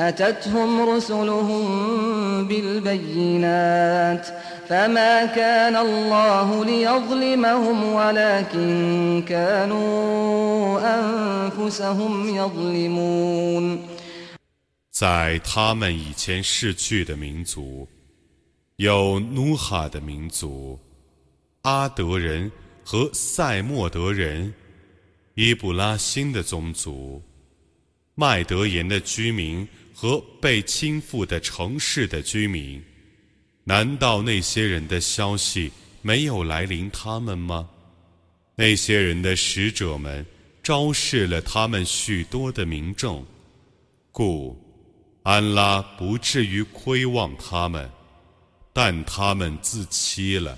[0.00, 1.64] أتتهم رسلهم
[2.48, 4.26] بالبينات
[4.68, 13.78] فما كان الله ليظلمهم ولكن كانوا أنفسهم يظلمون
[14.90, 17.88] 在他们以前逝去的民族，
[18.76, 20.78] 有努哈的民族、
[21.62, 22.50] 阿德人
[22.84, 24.52] 和塞莫德人、
[25.34, 27.22] 伊布拉辛的宗族、
[28.14, 32.82] 麦德言的居民和被倾覆的城市的居民。
[33.67, 35.69] 难道那些人的消息
[36.01, 37.67] 没有来临他们吗？
[38.55, 40.25] 那些人的使者们
[40.63, 43.25] 昭示了他们许多的民众，
[44.13, 44.57] 故
[45.23, 47.89] 安拉不至于亏望他们，
[48.71, 50.57] 但他们自欺了。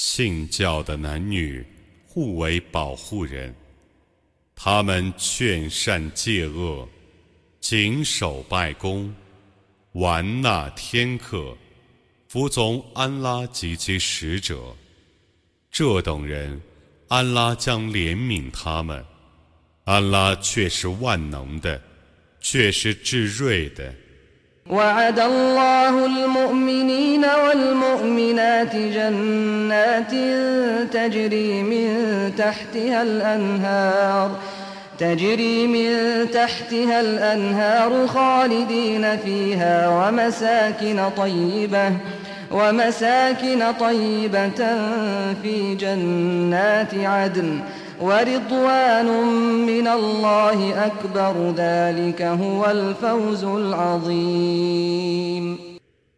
[0.00, 1.66] 信教的男女
[2.06, 3.52] 互为保护人，
[4.54, 6.88] 他们劝善戒恶，
[7.58, 9.12] 谨守拜功，
[9.94, 11.58] 玩纳天客，
[12.28, 14.72] 服从安拉及其使者。
[15.68, 16.62] 这等人，
[17.08, 19.04] 安拉将怜悯他们。
[19.82, 21.82] 安拉却是万能的，
[22.40, 23.92] 却是至睿的。
[24.70, 30.10] وعد الله المؤمنين والمؤمنات جنات
[30.92, 31.88] تجري من
[32.38, 34.30] تحتها الأنهار
[34.98, 35.90] تجري من
[36.30, 41.92] تحتها الأنهار خالدين فيها ومساكن طيبة
[42.50, 44.60] ومساكن طيبة
[45.42, 47.60] في جنات عدن.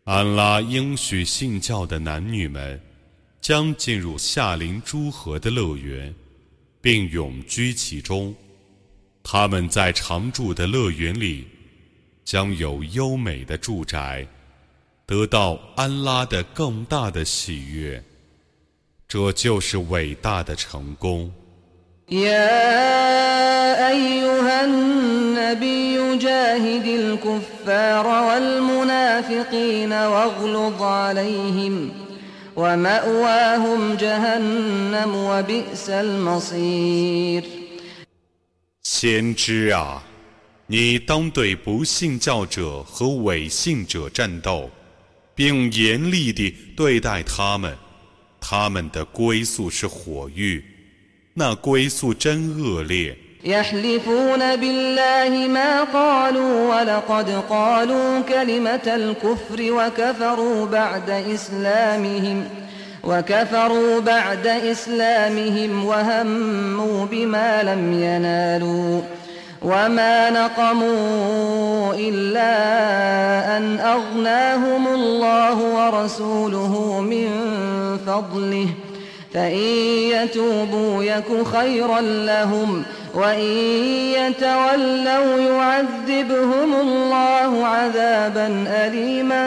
[0.04, 2.78] 安拉应许信教的男女们
[3.40, 6.14] 将进入夏林诸河的乐园，
[6.82, 8.34] 并永居其中。
[9.22, 11.46] 他们在常住的乐园里
[12.26, 14.26] 将有优美的住宅，
[15.06, 18.04] 得到安拉的更大的喜悦。
[19.08, 21.32] 这就是伟大的成功。
[22.09, 31.91] يا أيها النبي جاهد الكفار والمنافقين واغلظ عليهم
[32.55, 37.43] ومأواهم جهنم وبئس المصير
[38.83, 40.03] 先知啊，
[40.67, 44.69] 你当对不信教者和伪信者战斗，
[45.33, 47.75] 并严厉地对待他们。
[48.39, 50.63] 他们的归宿是火狱，
[51.33, 53.15] 那归宿真恶劣。
[53.45, 62.43] يحلفون بالله ما قالوا ولقد قالوا كلمة الكفر وكفروا بعد إسلامهم
[63.03, 69.01] وكفروا بعد إسلامهم وهموا بما لم ينالوا
[69.61, 72.51] وما نقموا إلا
[73.57, 77.29] أن أغناهم الله ورسوله من
[78.07, 78.67] فضله
[79.33, 79.57] فإن
[80.15, 83.49] يتوبوا يك خيرا لهم وإن
[84.19, 89.45] يتولوا يعذبهم الله عذابا أليما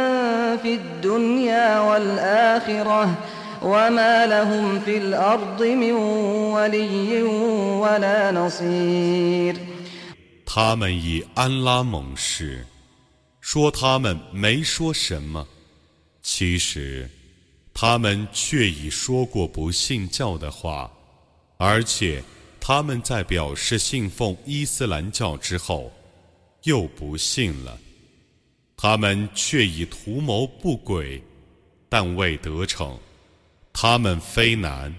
[0.57, 3.15] في الدنيا والآخرة
[3.63, 5.93] وما لهم في الأرض من
[6.53, 7.23] ولي
[7.83, 9.57] ولا نصير
[10.47, 12.65] 他们以安拉盟誓，
[13.41, 15.47] 说他们没说什么，
[16.23, 17.09] 其实
[17.86, 20.90] 他们却已说过不信教的话，
[21.58, 22.24] 而且
[22.58, 25.92] 他们在表示信奉伊斯兰教之后，
[26.64, 27.78] 又不信了。
[28.78, 31.22] 他们却已图谋不轨，
[31.90, 32.98] 但未得逞。
[33.74, 34.96] 他们非难，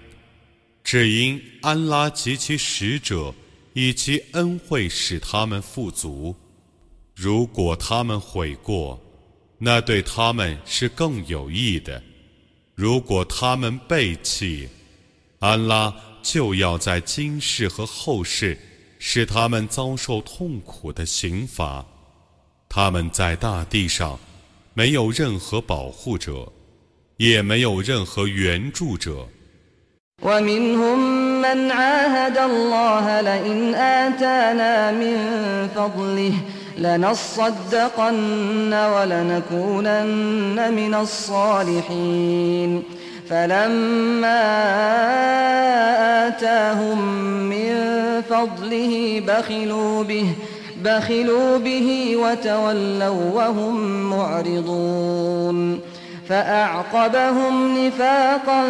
[0.83, 3.33] 只因安拉及其使者。
[3.73, 6.35] 以其恩惠使他们富足。
[7.15, 9.01] 如果他们悔过，
[9.57, 11.99] 那对他们是更有益的；
[12.75, 14.67] 如果他们背弃，
[15.39, 18.57] 安拉就要在今世和后世
[18.99, 21.85] 使他们遭受痛苦的刑罚。
[22.67, 24.19] 他们在大地上
[24.73, 26.51] 没有任何保护者，
[27.15, 29.25] 也没有任何援助者。
[36.77, 42.83] لنصدقن ولنكونن من الصالحين.
[43.29, 44.41] فلما
[46.27, 47.13] آتاهم
[47.49, 47.75] من
[48.29, 50.25] فضله بخلوا به
[50.85, 55.79] بخلوا به وتولوا وهم معرضون.
[56.29, 58.63] فأعقبهم نفاقا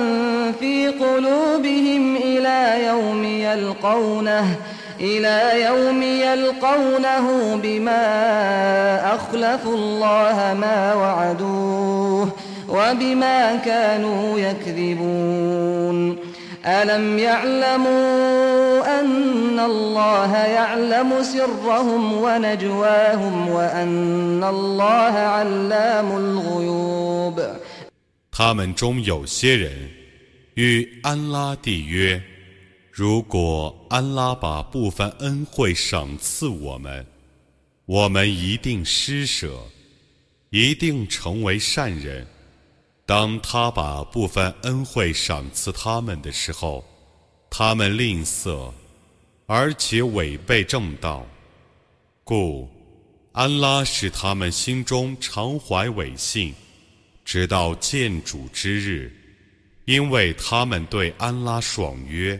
[0.59, 4.55] في قلوبهم إلى يوم يلقونه.
[5.00, 8.04] إلى يوم يلقونه بما
[9.14, 12.32] أخلفوا الله ما وعدوه
[12.68, 16.18] وبما كانوا يكذبون
[16.66, 27.40] ألم يعلموا أن الله يعلم سرهم ونجواهم وأن الله علام الغيوب
[28.32, 29.70] 他们中有些人
[30.54, 32.22] 与安拉缔约：
[32.97, 37.05] 如果安拉把部分恩惠赏赐我们，
[37.85, 39.61] 我们一定施舍，
[40.49, 42.25] 一定成为善人。
[43.05, 46.85] 当他把部分恩惠赏赐他们的时候，
[47.49, 48.71] 他们吝啬，
[49.45, 51.27] 而且违背正道，
[52.23, 52.65] 故
[53.33, 56.55] 安拉使他们心中常怀违信，
[57.25, 59.11] 直到见主之日，
[59.83, 62.39] 因为他们对安拉爽约，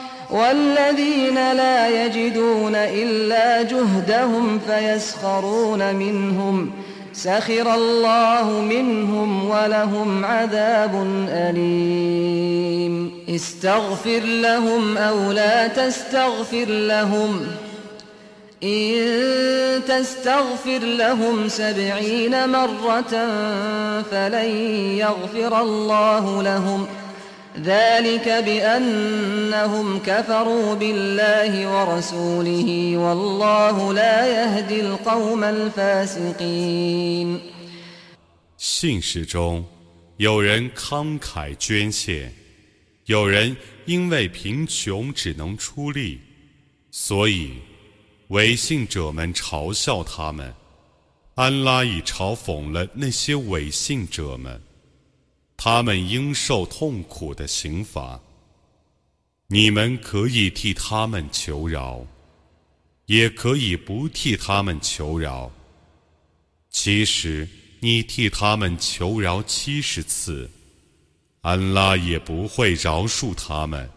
[0.31, 6.71] والذين لا يجدون إلا جهدهم فيسخرون منهم
[7.13, 13.11] سخر الله منهم ولهم عذاب أليم.
[13.29, 17.47] استغفر لهم أو لا تستغفر لهم.
[18.63, 19.01] إن
[19.87, 23.27] تستغفر لهم سبعين مرة
[24.11, 24.49] فلن
[24.97, 27.10] يغفر الله لهم ۖ.
[27.56, 37.40] ذلك بأنهم كفروا بالله ورسوله والله لا يهدي القوم الفاسقين
[38.58, 39.64] 信士中，
[40.18, 42.32] 有人慷慨捐献，
[43.06, 46.20] 有人因为贫穷只能出力，
[46.90, 47.52] 所以
[48.28, 50.52] 违信者们嘲笑他们。
[51.36, 54.60] 安拉已嘲讽了那些违信者们。
[55.63, 58.19] 他们应受痛苦的刑罚。
[59.45, 62.03] 你们可以替他们求饶，
[63.05, 65.51] 也可以不替他们求饶。
[66.71, 67.47] 其实
[67.79, 70.49] 你替他们求饶七十次，
[71.41, 73.87] 安拉也不会饶恕他们，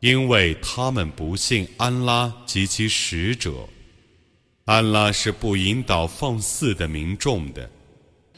[0.00, 3.66] 因为他们不信安拉及其使者。
[4.66, 7.70] 安拉是不引导放肆的民众的。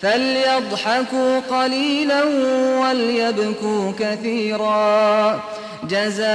[0.00, 2.24] فليضحكوا قليلا
[2.80, 5.44] وليبكوا كثيرا
[5.88, 6.26] جزاء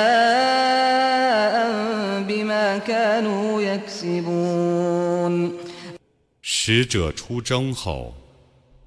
[2.27, 5.51] بما كانوا يكسبون
[6.41, 8.15] 使者出征后，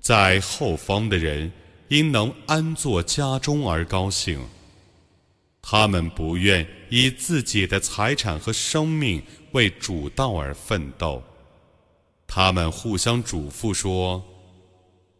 [0.01, 1.53] 在后方的人
[1.89, 4.41] 因能安坐家中而高兴。
[5.63, 11.23] 他们不愿以自己的财产和生命为主道而奋斗。
[12.27, 14.21] 他们互相嘱咐说。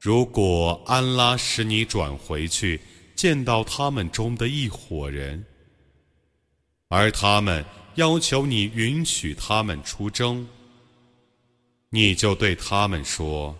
[0.00, 2.80] 如果安拉使你转回去，
[3.14, 5.44] 见到他们中的一伙人，
[6.88, 7.62] 而他们
[7.96, 10.48] 要求你允许他们出征，
[11.90, 13.54] 你就对他们说：“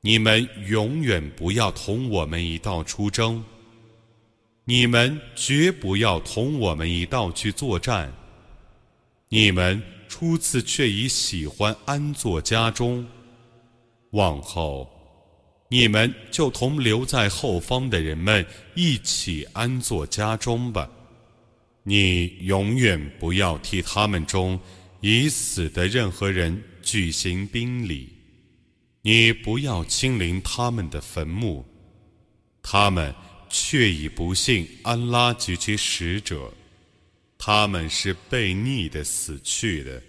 [0.00, 3.44] 你们永远不要同我们一道出征。”
[4.70, 8.12] 你们绝不要同我们一道去作战。
[9.28, 13.04] 你们初次却已喜欢安坐家中，
[14.10, 14.88] 往后，
[15.68, 18.46] 你们就同留在后方的人们
[18.76, 20.88] 一起安坐家中吧。
[21.82, 24.56] 你永远不要替他们中
[25.00, 28.08] 已死的任何人举行宾礼。
[29.02, 31.66] 你不要亲临他们的坟墓，
[32.62, 33.12] 他们。
[33.49, 36.51] 却已不信安拉及其使者，
[37.37, 40.01] 他们是被逆的死去的。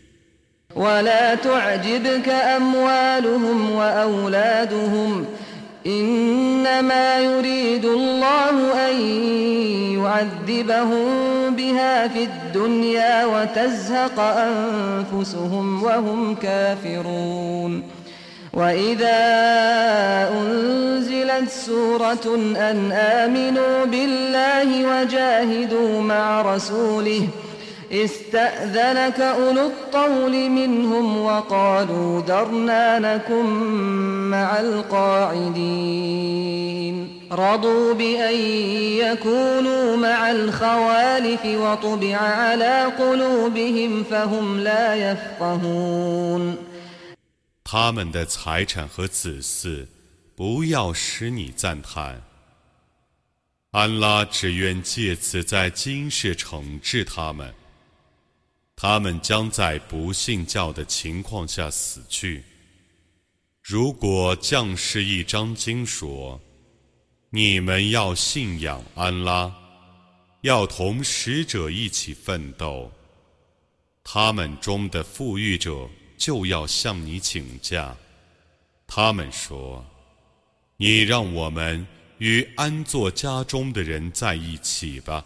[0.75, 5.27] ولا تعجبك أموالهم وأولادهم
[5.87, 8.57] إنما يريد الله
[8.89, 8.95] أن
[9.99, 11.07] يعذبهم
[11.57, 17.83] بها في الدنيا وتزهق أنفسهم وهم كافرون
[18.54, 19.20] وإذا
[20.34, 27.28] أنزلت سورة أن آمنوا بالله وجاهدوا مع رسوله
[27.92, 33.46] استأذنك أولو الطول منهم وقالوا ذرنا نكن
[34.30, 36.02] مع القاعدين
[37.32, 38.36] رضوا بأن
[39.00, 46.71] يكونوا مع الخوالف وطبع على قلوبهم فهم لا يفقهون
[47.74, 49.88] 他们的财产和子嗣，
[50.36, 52.22] 不要使你赞叹。
[53.70, 57.54] 安拉只愿借此在今世惩治他们。
[58.76, 62.44] 他们将在不信教的情况下死去。
[63.62, 66.42] 如果将士一张经说
[67.32, 69.50] ：“你们要信仰安拉，
[70.42, 72.92] 要同使者一起奋斗。”
[74.04, 75.90] 他们中的富裕者。
[76.22, 77.98] 就要向你请假。
[78.86, 79.84] 他们说
[80.78, 81.88] ：“你让我们
[82.20, 85.26] 与安坐家中的人在一起吧。”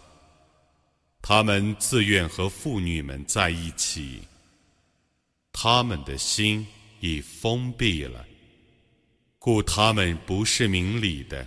[1.20, 4.22] 他们自愿和妇女们在一起。
[5.52, 6.66] 他们的心
[7.00, 8.24] 已封闭了，
[9.38, 11.46] 故他们不是明理的。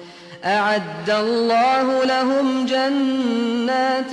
[0.44, 4.10] أعد الله لهم جنات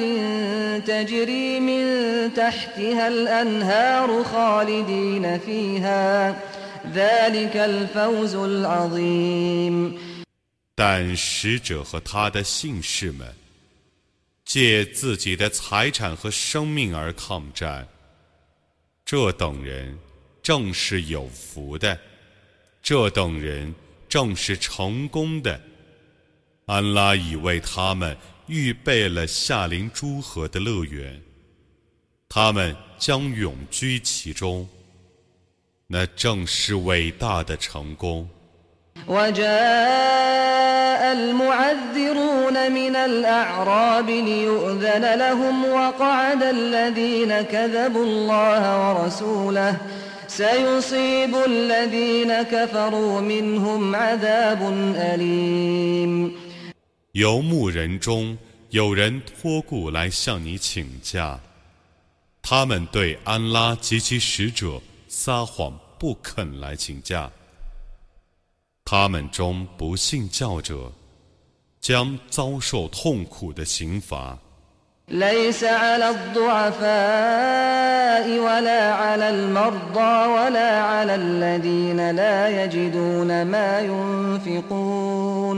[0.88, 6.36] تجري من تحتها الأنهار خالدين فيها
[6.94, 9.98] ذلك الفوز العظيم
[10.76, 13.28] 但使者和他的信士们
[14.44, 17.88] 借自己的财产和生命而抗战，
[19.06, 19.96] 这等人
[20.42, 22.00] 正是有福的，
[22.82, 23.76] 这等人
[24.10, 25.62] 正是成功的。
[26.69, 28.15] 安拉已为他们
[28.47, 31.19] 预备了夏临诸河的乐园，
[32.29, 34.69] 他们将永居其中。
[35.87, 38.29] 那正是伟大的成功。
[57.18, 58.38] 游牧人中
[58.70, 61.40] 有人托故来向你请假，
[62.42, 67.30] 他们对安拉及其使者撒谎，不肯来请假。
[68.84, 70.92] 他们中不信教者
[71.80, 74.38] 将遭受痛苦的刑罚。
[75.10, 75.34] لا
[82.50, 85.58] يجدون ما ينفقون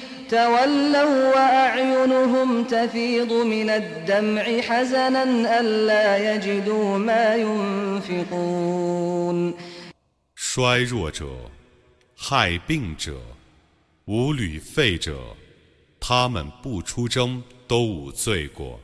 [0.30, 5.22] تولوا وأعينهم تفيض من الدمع حزنا
[5.60, 8.76] ألا يجدوا ما ينفقون
[10.34, 11.26] 衰弱者、
[12.16, 13.20] 害病者、
[14.06, 15.36] 无旅费者，
[16.00, 18.80] 他们不出征都无罪过。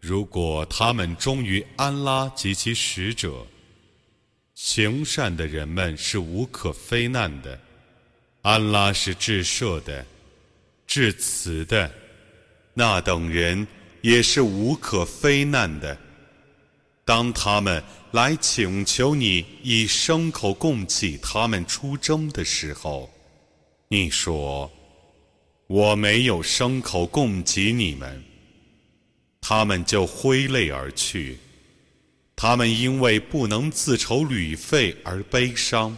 [0.00, 3.44] 如果他们忠于安拉及其使者，
[4.54, 7.58] 行善的人们是无可非难的。
[8.42, 10.06] 安拉是至赦的。
[10.93, 11.89] 致辞的
[12.73, 13.65] 那等人
[14.01, 15.97] 也是无可非难的。
[17.05, 17.81] 当他们
[18.11, 23.09] 来请求你以牲口供给他们出征的时候，
[23.87, 24.69] 你说
[25.67, 28.21] ：“我没有牲口供给你们。”
[29.39, 31.37] 他们就挥泪而去。
[32.35, 35.97] 他们因为不能自筹旅费而悲伤。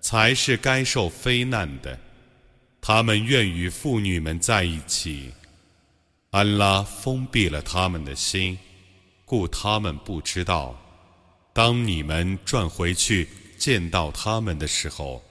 [0.00, 1.98] 才是该受非难的。
[2.80, 5.32] 他们愿与妇女们在一起。
[6.30, 8.58] 安拉封闭了他们的心，
[9.24, 10.78] 故他们不知道。
[11.54, 13.26] 当你们转回去
[13.56, 15.22] 见到他们的时候，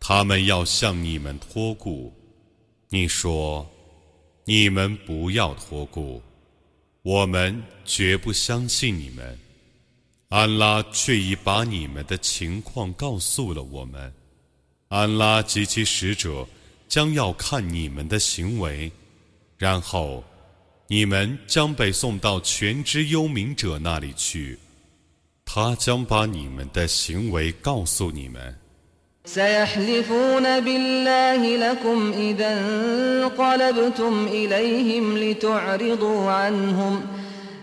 [0.00, 2.12] 他们要向你们托顾。
[2.88, 3.68] 你说
[4.44, 6.22] ：“你们不要托顾，
[7.02, 9.38] 我们绝不相信你们。”
[10.28, 14.12] 安拉却已把你们的情况告诉了我们。
[14.88, 16.46] 安拉及其使者
[16.88, 18.90] 将要看你们的行为，
[19.56, 20.22] 然后
[20.88, 24.58] 你们将被送到全知幽冥者那里去，
[25.44, 28.56] 他将把你们的行为告诉你们。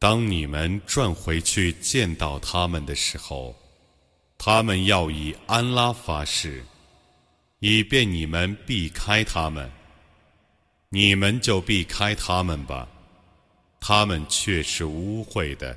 [0.00, 3.56] 当你们转回去见到他们的时候，
[4.38, 6.64] 他们要以安拉发誓，
[7.58, 9.68] 以便你们避开他们。
[10.90, 12.88] 你们就避开他们吧，
[13.80, 15.76] 他们却是污秽的，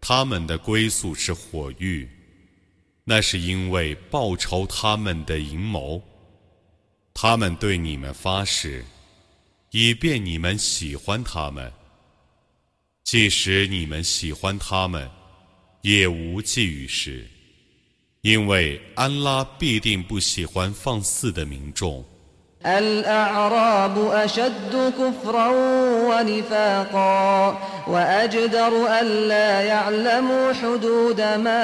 [0.00, 2.08] 他们的归宿是火狱，
[3.02, 6.00] 那是因为报仇他们的阴谋。
[7.12, 8.84] 他们对你们发誓，
[9.72, 11.72] 以便你们喜欢他们。
[13.05, 15.09] 即使你们喜欢他们，
[15.81, 17.27] 也无济于事，
[18.21, 22.05] 因为安拉必定不喜欢放肆的民众。
[22.63, 25.47] الأعراب أشد كفرا
[26.09, 27.57] ونفاقا
[27.87, 31.63] وأجدر ألا يعلموا حدود ما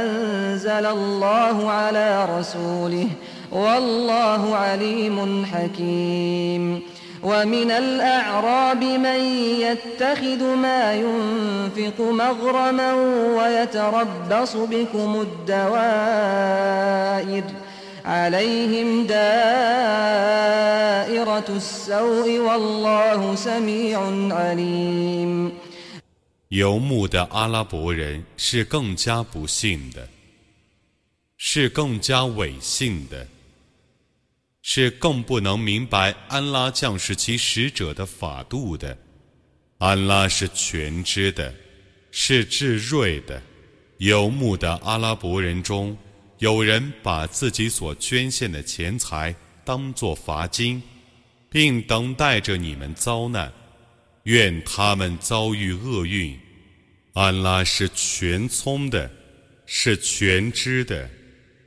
[0.00, 3.08] أنزل الله على رسوله
[3.50, 6.82] والله عليم حكيم
[7.22, 9.20] ومن الأعراب من
[9.60, 12.94] يتخذ ما ينفق مغرما
[13.36, 16.74] ويتربص بكم الدوائر
[18.04, 19.18] عليهم دائرة
[21.48, 24.00] السوء والله سميع
[24.30, 25.52] عليم
[26.50, 30.08] 游牧的阿拉伯人是更加不幸的，
[31.36, 33.26] 是更加违信的。
[34.63, 38.97] 是更不能明白安拉降世其使者的法度的。
[39.77, 41.53] 安拉是全知的，
[42.11, 43.41] 是智睿的。
[43.97, 45.95] 游牧的阿拉伯人中，
[46.39, 49.35] 有人把自己所捐献的钱财
[49.65, 50.81] 当作罚金，
[51.49, 53.51] 并等待着你们遭难。
[54.23, 56.39] 愿他们遭遇厄运。
[57.13, 59.11] 安拉是全聪的，
[59.65, 61.09] 是全知的。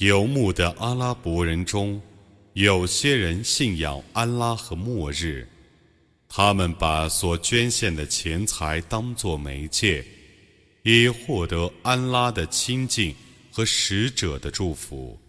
[0.00, 2.00] 游牧的阿拉伯人中，
[2.54, 5.46] 有些人信仰安拉和末日，
[6.26, 10.02] 他们把所捐献的钱财当作媒介，
[10.84, 13.14] 以获得安拉的亲近
[13.52, 15.20] 和使者的祝福。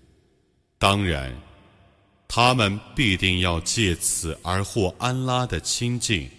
[0.79, 1.35] 当然，
[2.29, 6.29] 他们必定要借此而获安拉的亲近，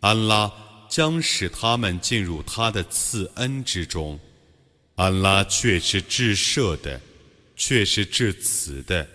[0.00, 0.52] 安拉
[0.86, 4.20] 将使他们进入他的赐恩之中。
[4.96, 7.00] 安拉却是至赦的。
[7.55, 9.07] 却是致辞的。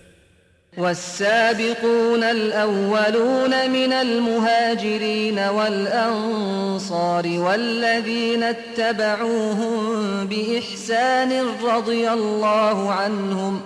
[0.76, 13.60] والسابقون الأولون من المهاجرين والأنصار والذين اتبعوهم بإحسان رضي الله عنهم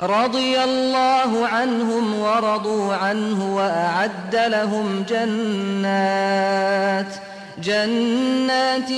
[0.00, 7.25] رضي الله عنهم ورضوا عنه وأعد لهم جنات ۖ
[7.58, 8.88] جنات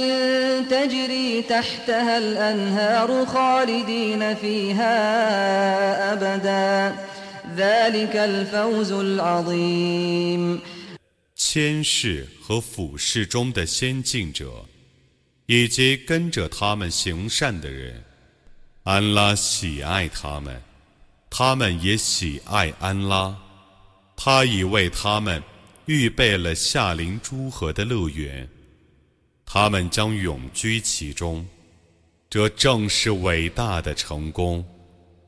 [0.71, 4.97] تجري تحتها الأنهار خالدين فيها
[6.13, 6.97] أبدا
[7.57, 10.61] ذلك الفوز العظيم
[11.37, 14.65] 谦士和俯视中的先进者，
[15.47, 18.05] 以及跟着他们行善的人，
[18.85, 20.63] 安拉喜爱他们，
[21.29, 23.37] 他们也喜爱安拉，
[24.17, 25.43] 他已为他们
[25.89, 28.49] 预备了夏临诸河的乐园，
[29.45, 31.47] 他们将永居其中，
[32.31, 34.65] 这正是伟大的成功。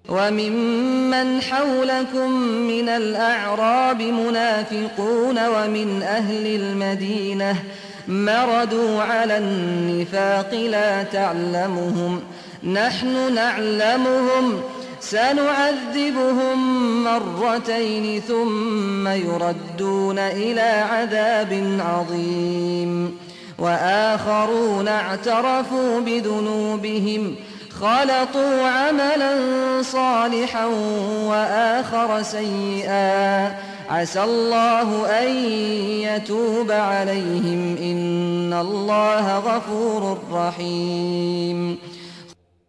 [0.09, 2.31] وممن حولكم
[2.73, 7.65] من الأعراب منافقون ومن أهل المدينة
[8.09, 12.23] مردوا على النفاق لا تعلمهم
[12.63, 14.63] نحن نعلمهم
[15.02, 16.58] سنعذبهم
[17.04, 23.18] مرتين ثم يردون إلى عذاب عظيم.
[23.60, 27.36] وآخرون اعترفوا بذنوبهم
[27.82, 29.34] خلطوا عملا
[29.82, 30.66] صالحا
[31.26, 33.56] وآخر سيئا.
[33.90, 35.28] عسى الله أن
[36.02, 41.78] يتوب عليهم إن الله غفور رحيم.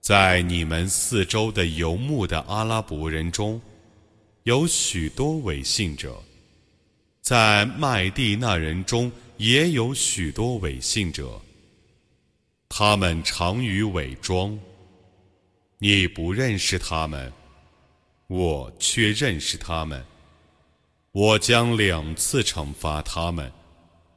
[0.02, 3.60] 在你们四周的游牧的阿拉伯人中，
[4.42, 6.10] 有许多伪信者；
[7.20, 11.40] 在麦地那人中也有许多伪信者。
[12.68, 14.58] 他们常于伪装。
[15.78, 17.32] 你不认识他们，
[18.26, 20.04] 我却认识他们。
[21.12, 23.52] 我将两次惩罚他们，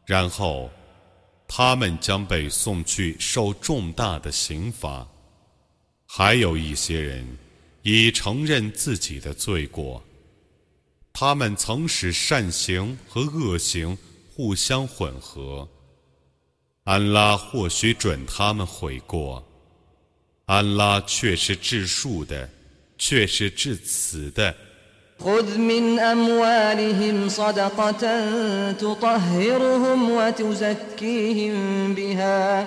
[0.04, 0.72] 然后
[1.48, 5.08] 他们将被送去受重大的刑罚。
[6.07, 7.27] 还有一些人
[7.83, 10.03] 已承认自己的罪过，
[11.13, 13.97] 他们曾使善行和恶行
[14.35, 15.69] 互相混合。
[16.85, 19.45] 安拉或许准他们悔过，
[20.47, 22.49] 安拉却是至恕的，
[22.99, 24.55] 却是至慈的。
[30.21, 32.67] وتزكيهم بها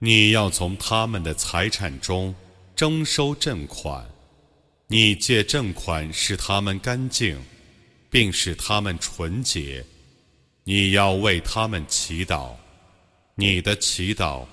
[0.00, 2.32] 你要从他们的财产中
[2.76, 4.08] 征收赈款，
[4.86, 7.36] 你借赈款使他们干净，
[8.08, 9.84] 并使他们纯洁。
[10.62, 12.52] 你要为他们祈祷，
[13.34, 14.46] 你的祈祷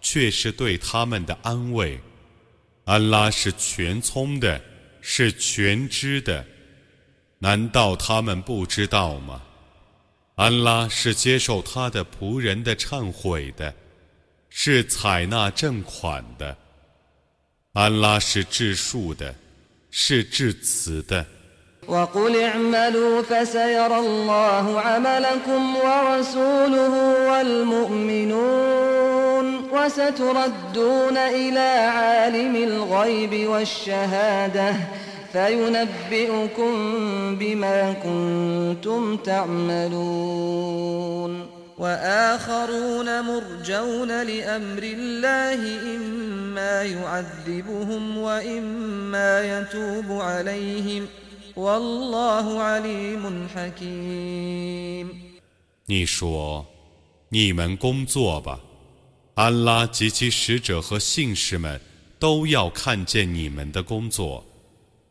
[0.00, 1.98] 却是对他们的安慰。
[2.84, 4.62] 安拉是全聪的，
[5.00, 6.46] 是全知的，
[7.40, 9.42] 难道他们不知道吗？
[10.36, 13.74] 安拉是接受他的仆人的忏悔的。
[14.51, 16.57] 是采纳正款的，
[17.73, 19.35] 安拉是至恕的，
[19.91, 21.25] 是至慈的。
[21.87, 26.93] وقل اعملوا فسيرى الله عملكم ورسوله
[27.31, 28.57] والمؤمنون
[29.71, 34.75] وستردون إلى عالم الغيب والشهادة
[35.31, 36.71] فينبئكم
[37.35, 40.67] بما كنتم تعملون
[41.81, 45.61] وآخرون مرجون لأمر الله
[45.95, 51.07] إما يعذبهم وإما يتوب عليهم
[51.55, 55.05] والله عليم حكيم
[55.85, 56.65] 你说，
[57.29, 58.59] 你们工作吧，
[59.35, 61.79] 安拉及其使者和信士们
[62.17, 64.43] 都要看见你们的工作，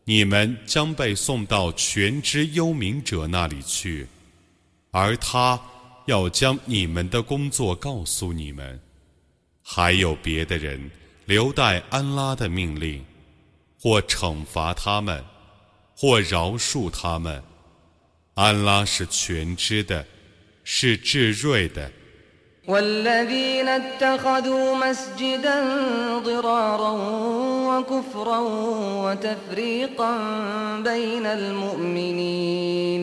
[0.04, 4.08] 你们将被送到全知幽冥者那里去，
[4.90, 5.60] 而他。
[6.06, 8.80] 要将你们的工作告诉你们，
[9.62, 10.90] 还有别的人
[11.24, 13.04] 留待安拉的命令，
[13.80, 15.24] 或惩罚他们，
[15.96, 17.42] 或饶恕他们。
[18.34, 20.06] 安拉是全知的，
[20.62, 21.90] 是至睿的。
[29.06, 30.10] وتفريقا
[30.82, 33.02] بين المؤمنين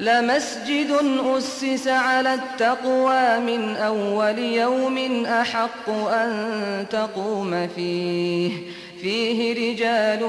[0.00, 0.90] لمسجد
[1.36, 8.52] أسس على التقوى من أول يوم أحق أن تقوم فيه
[9.00, 10.22] فيه رجال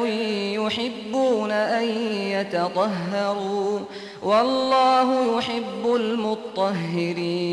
[0.56, 1.84] يحبون أن
[2.32, 3.80] يتطهروا
[4.22, 7.48] والله يحب المطهرين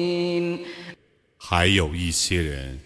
[1.38, 2.80] 还有一些人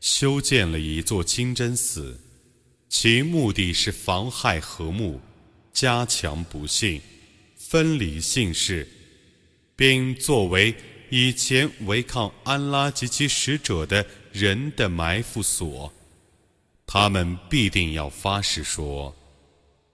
[0.00, 2.18] 修建了一座清真寺，
[2.88, 5.20] 其目的是妨害和睦，
[5.72, 7.00] 加强不幸。
[7.69, 8.87] 分离姓氏，
[9.75, 10.73] 并作为
[11.09, 15.91] 以前违抗安拉及其使者的人的埋伏所，
[16.85, 19.13] 他们必定要发誓说：“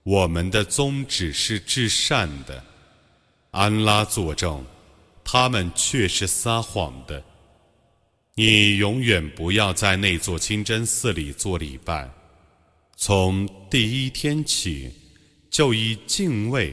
[0.04, 2.64] 我们的宗旨是至善的。”
[3.50, 4.64] 安拉作证，
[5.24, 7.24] 他们却是撒谎的。
[8.36, 12.08] 你永远不要在那座清真寺里做礼拜，
[12.96, 14.92] 从第一天起
[15.50, 16.72] 就以敬畏。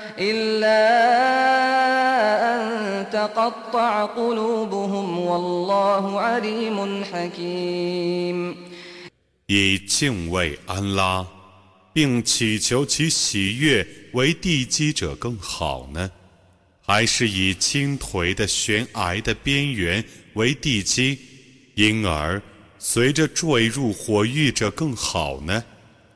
[0.20, 0.82] إلا
[2.52, 8.56] أن تقطع قلوبهم والله عليم حكيم
[9.46, 11.26] 以敬畏安拉，
[11.92, 16.10] 并祈求其喜悦为地基者更好呢，
[16.82, 20.04] 还是以倾颓的悬崖的边缘
[20.34, 21.18] 为地基？
[21.74, 22.42] 因而，
[22.78, 25.62] 随着坠入火狱者更好呢。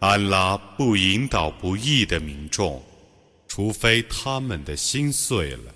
[0.01, 2.83] 安拉不引导不义的民众，
[3.55, 5.75] 除非他们的心碎了。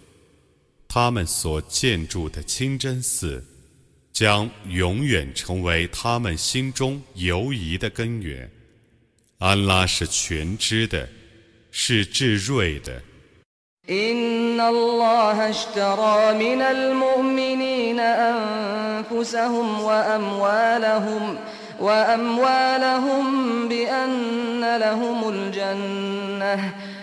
[0.86, 3.44] 他们所建筑的清真寺，
[4.12, 8.48] 将永远成为他们心中犹疑的根源。
[9.38, 11.08] 安拉是全知的，
[11.72, 13.02] 是智慧的。
[13.86, 21.36] إن الله اشترى من المؤمنين أنفسهم وأموالهم
[21.80, 26.74] وأموالهم بأن لهم الجنة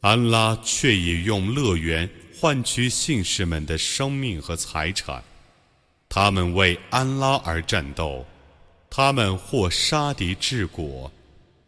[0.00, 2.08] 安拉却也用乐园
[2.38, 5.24] 换取信士们的生命和财产。
[6.08, 8.24] 他们为安拉而战斗。
[8.96, 11.10] 他们或杀敌治国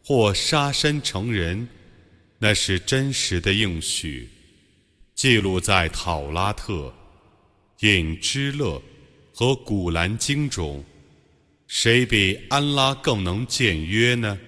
[0.01, 1.67] 或杀身成仁
[2.39, 4.29] 那是真实的应许。
[5.13, 6.93] 记录在讨拉特
[7.79, 8.81] 隐之乐
[9.33, 10.81] 和古兰经中。
[11.66, 14.38] 谁比安拉更能简约呢？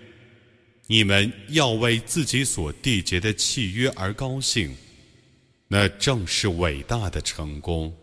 [0.86, 4.76] 你们要为自己所缔结的契约而高兴，
[5.68, 7.94] 那正是伟大的成功。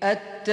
[0.00, 0.48] التائبون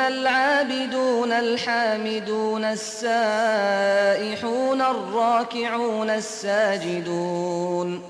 [0.00, 8.02] العابدون الحامدون السائحون الراكعون الساجدون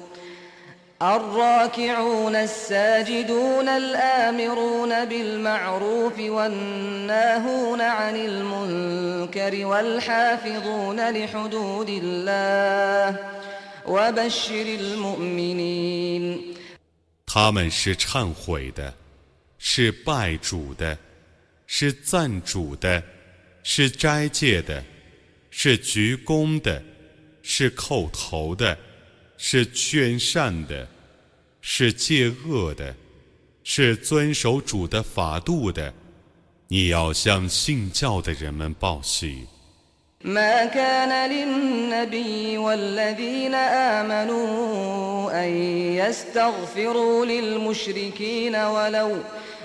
[1.03, 13.19] الراكعون الساجدون الآمرون بالمعروف والناهون عن المنكر والحافظون لحدود الله
[13.87, 16.55] وبشر المؤمنين
[17.27, 18.95] 他们是忏悔的，
[19.59, 20.97] 是拜主的，
[21.67, 23.03] 是赞主的，
[23.65, 24.83] 是斋戒的，
[25.51, 26.81] 是鞠躬的，
[27.43, 28.79] 是叩头的，
[29.39, 30.87] 是劝善的，
[31.61, 32.95] 是戒恶的，
[33.63, 35.93] 是遵守主的法度的。
[36.69, 39.47] 你要向信教的人们报喜。
[40.27, 45.49] ما كان للنبي والذين آمنوا أن
[45.97, 49.19] يستغفروا للمشركين ولو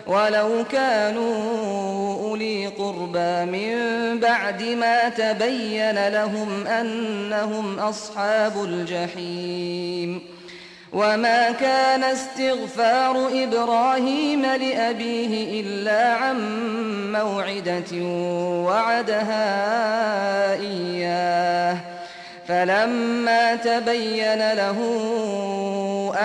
[0.08, 2.63] ولو كانوا أولي
[2.95, 3.75] قربى من
[4.21, 10.23] بعد ما تبين لهم أنهم أصحاب الجحيم.
[10.93, 16.39] وما كان استغفار إبراهيم لأبيه إلا عن
[17.13, 18.05] موعدة
[18.65, 19.45] وعدها
[20.53, 21.77] إياه.
[22.49, 24.79] فلما تبين له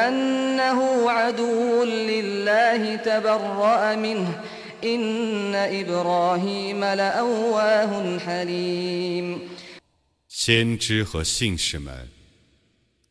[0.08, 4.28] أنه عدو لله تبرأ منه
[10.28, 12.08] 先知和信使们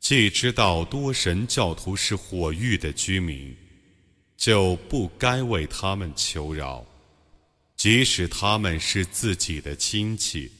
[0.01, 3.55] 既知道多神教徒是火域的居民
[4.36, 6.86] 就不该为他们求饶
[7.77, 10.51] 即使他们是自己的亲戚。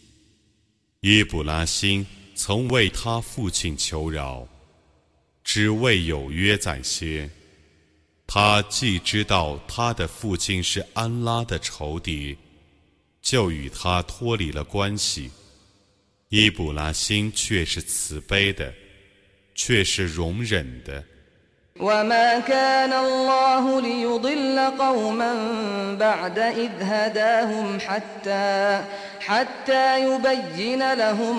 [1.01, 4.47] 伊布拉欣曾为他父亲求饶
[5.43, 7.38] 只为有约在先。
[8.28, 12.38] 他既知道他的父亲是安拉的仇敌，
[13.22, 15.32] 就与他脱离了关系。
[16.30, 18.74] 伊卜拉欣却是慈悲的，
[19.54, 21.04] 却是容忍的。
[21.80, 25.34] وما كان الله ليضل قوما
[25.96, 28.84] بعد إذ هداهم حتى
[29.20, 31.36] حتى يبين لهم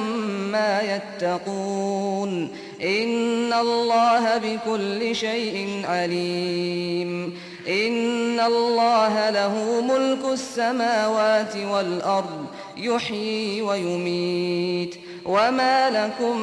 [0.50, 2.50] ما يتقون
[2.80, 7.34] إن الله بكل شيء عليم
[7.68, 12.46] إن الله له ملك السماوات والأرض
[12.76, 14.94] يحيي ويميت
[15.24, 16.40] وما لكم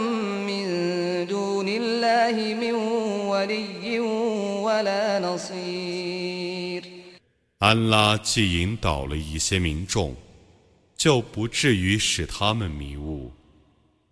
[0.50, 0.66] من
[1.28, 2.74] دون الله من
[3.30, 4.00] ولي
[4.66, 6.82] ولا نصير
[7.60, 10.16] 安拉既引导了一些民众，
[10.98, 13.32] 就不至于使他们迷雾，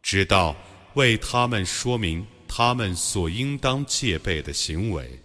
[0.03, 0.55] 直到
[0.94, 5.20] 为他们说明他们所应当戒备的行为。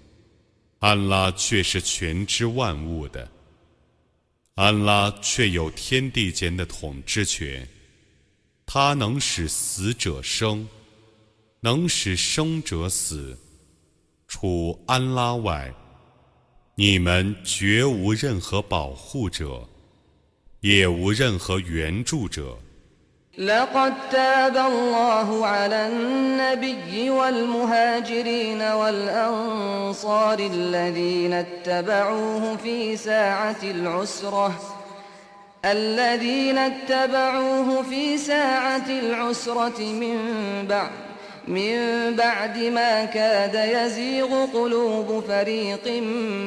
[0.80, 3.30] 安拉却是全知万物的。
[4.56, 7.68] 安拉却有天地间的统治权，
[8.66, 10.68] 他能使死者生，
[11.60, 13.38] 能使生者死。
[14.28, 15.74] 除安拉外，
[16.76, 19.68] 你们绝无任何保护者，
[20.62, 22.58] 也无任何援助者。
[23.40, 34.54] لقد تاب الله على النبي والمهاجرين والأنصار الذين اتبعوه في ساعة العسرة
[35.66, 40.18] الذين اتبعوه في ساعة العسرة من
[40.70, 40.92] بعد
[41.48, 45.88] من بعد ما كاد يزيغ قلوب فريق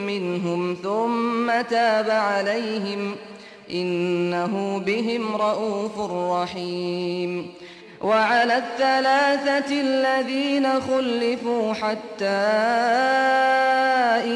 [0.07, 3.32] منهم ثم تاب عليهم ۖ.
[3.73, 7.55] إنه بهم رؤوف رحيم.
[8.03, 12.27] وعلى الثلاثة الذين خلفوا حتى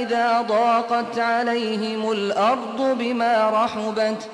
[0.02, 4.28] إذا ضاقت عليهم الأرض بما رحبت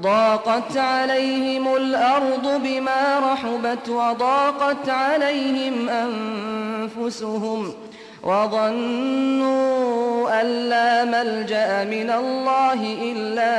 [0.00, 7.72] ضاقت عليهم الأرض بما رحبت وضاقت عليهم أنفسهم.
[8.25, 9.85] وظنوا
[10.41, 12.81] أن لا ملجأ من الله
[13.11, 13.55] إلا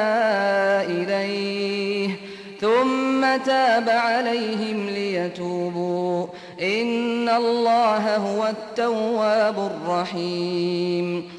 [0.91, 2.17] إليه
[2.61, 6.27] ثم تاب عليهم ليتوبوا
[6.61, 11.37] إن الله هو التواب الرحيم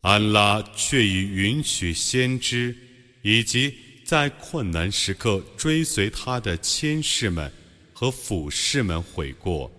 [0.00, 2.74] 安拉却已允许先知
[3.22, 3.74] 以及
[4.04, 7.50] 在困难时刻追随他的谦士们
[7.92, 9.70] 和俯士们悔过。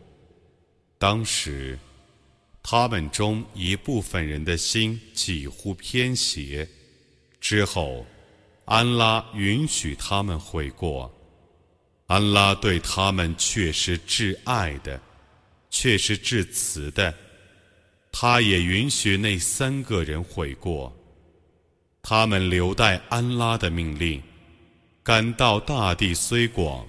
[0.98, 1.78] 当时。
[2.67, 6.67] 他们中一部分人的心几乎偏斜，
[7.39, 8.07] 之后，
[8.65, 11.13] 安拉允许他们悔过。
[12.07, 14.99] 安拉对他们却是至爱的，
[15.69, 17.15] 却是至慈的。
[18.11, 20.91] 他也允许那三个人悔过。
[22.01, 24.23] 他们留待安拉的命令，
[25.03, 26.87] 感到大地虽广，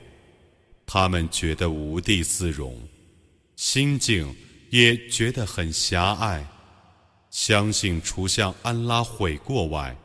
[0.86, 2.82] 他们觉得无地自容，
[3.58, 4.34] 心境。
[4.76, 6.46] 也觉得很狭隘，
[7.30, 9.96] 相信除向安拉悔过外，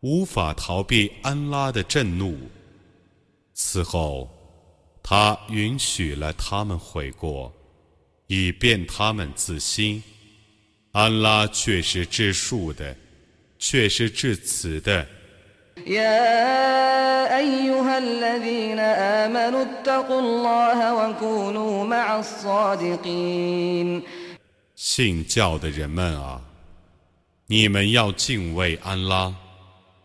[0.00, 2.34] 无法逃避安拉的震怒。
[3.52, 4.30] 此后，
[5.02, 7.52] 他允许了他们悔过，
[8.26, 10.02] 以便他们自新。
[10.92, 12.96] 安拉却是至恕的，
[13.58, 15.06] 却是至慈的。
[15.87, 24.03] يا أيها الذين آمنوا اتقوا الله وكونوا مع الصادقين
[24.75, 26.41] 信教的人们啊，
[27.47, 29.33] 你们要敬畏安拉，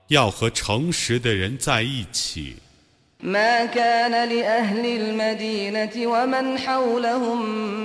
[0.09, 2.57] 要和诚实的人在一起。
[3.21, 7.41] ما كان لأهل المدينة ومن حولهم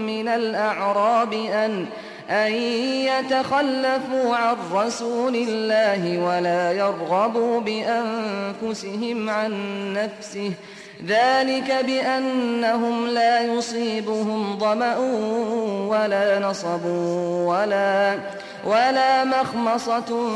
[0.05, 1.87] من الأعراب أن
[2.30, 9.52] أن يتخلفوا عن رسول الله ولا يرغبوا بأنفسهم عن
[9.92, 10.52] نفسه.
[11.06, 14.98] ذلك بأنهم لا يصيبهم ظمأ
[15.88, 16.84] ولا نصب
[17.46, 18.18] ولا
[18.66, 20.28] ولا مخمصة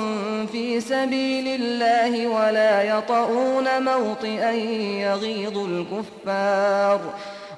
[0.53, 4.53] في سبيل الله ولا يطؤون موطئا
[5.03, 7.01] يغيظ الكفار.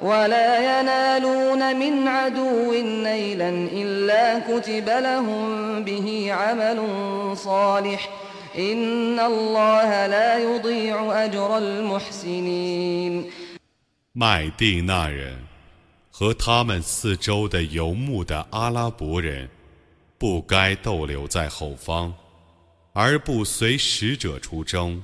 [0.01, 6.79] ولا ينالون من عدو نيلا إلا كتب لهم به عمل
[7.37, 8.09] صالح
[8.57, 13.31] إن الله لا يضيع أجر المحسنين
[14.13, 15.35] 麦地那人
[16.11, 19.49] 和他们四周的游牧的阿拉伯人，
[20.17, 22.13] 不该逗留在后方，
[22.93, 25.01] 而不随使者出征；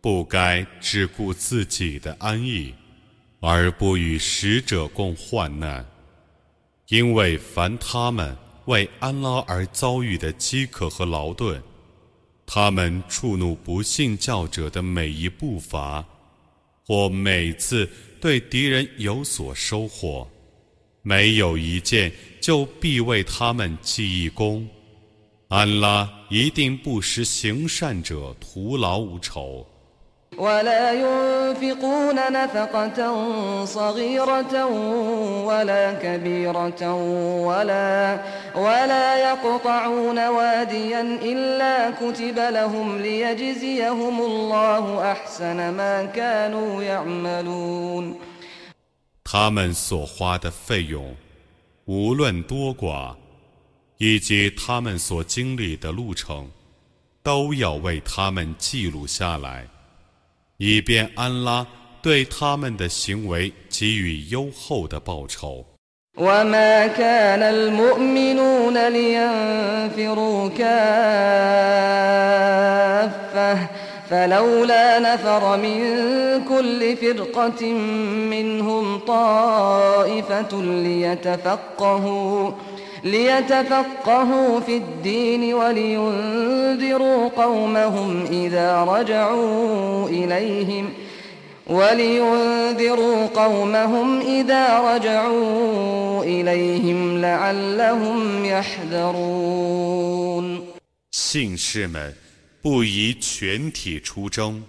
[0.00, 2.74] 不该只顾自己的安逸。
[3.45, 5.85] 而不与使者共患难，
[6.87, 8.33] 因为凡他们
[8.67, 11.61] 为安拉而遭遇的饥渴和劳顿，
[12.45, 16.05] 他们触怒不信教者的每一步伐，
[16.85, 17.89] 或每次
[18.21, 20.25] 对敌人有所收获，
[21.01, 22.09] 没有一件
[22.39, 24.65] 就必为他们记一功。
[25.49, 29.67] 安拉一定不使行善者徒劳无酬。
[30.38, 32.98] ولا ينفقون نفقة
[33.64, 34.66] صغيرة
[35.44, 36.94] ولا كبيرة
[37.46, 38.20] ولا
[38.54, 48.16] ولا يقطعون واديا إلا كتب لهم ليجزيهم الله أحسن ما كانوا يعملون
[49.24, 51.16] 他们所花的费用，
[51.86, 53.16] 无论多寡，
[53.96, 56.50] 以及他们所经历的路程，
[57.22, 59.66] 都要为他们记录下来。
[60.58, 61.66] 以便安拉
[62.02, 65.64] 对他们的行为给予优厚的报酬。
[66.18, 70.68] وما كان المؤمنون لينفروا كافة
[74.10, 75.80] فلولا نفر من
[76.44, 77.72] كل فرقة
[78.32, 82.50] منهم طائفة ليتفقهوا
[83.04, 90.92] ليتفقهوا في الدين ولينذروا قومهم إذا رجعوا إليهم
[91.66, 99.98] ولينذروا قومهم إذا رجعوا إليهم لعلهم يحذرون
[101.10, 102.14] 信士们
[102.62, 104.62] 不宜全体出征，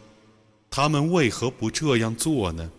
[0.69, 2.69] 他们为何不这样做呢？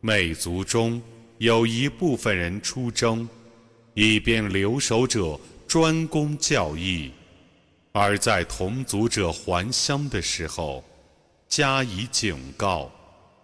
[0.00, 1.00] 美族中
[1.38, 3.28] 有一部分人出征。
[3.99, 5.35] 以便留守者
[5.67, 7.09] 专攻教义，
[7.91, 10.83] 而在同族者还乡的时候
[11.49, 12.91] 加以警告，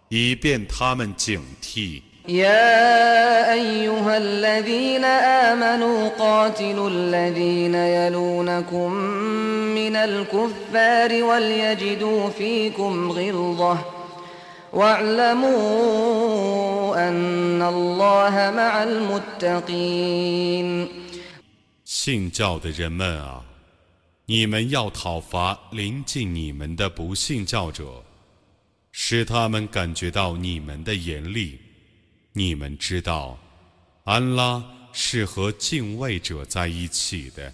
[0.09, 2.03] 以便他们警惕。
[21.85, 23.45] 信教的人们啊，
[24.25, 28.03] 你们要讨伐临近你们的不信教者，
[28.91, 31.59] 使他们感觉到你们的严厉。
[32.31, 33.37] 你们知道，
[34.05, 37.53] 安拉是和敬畏者在一起的。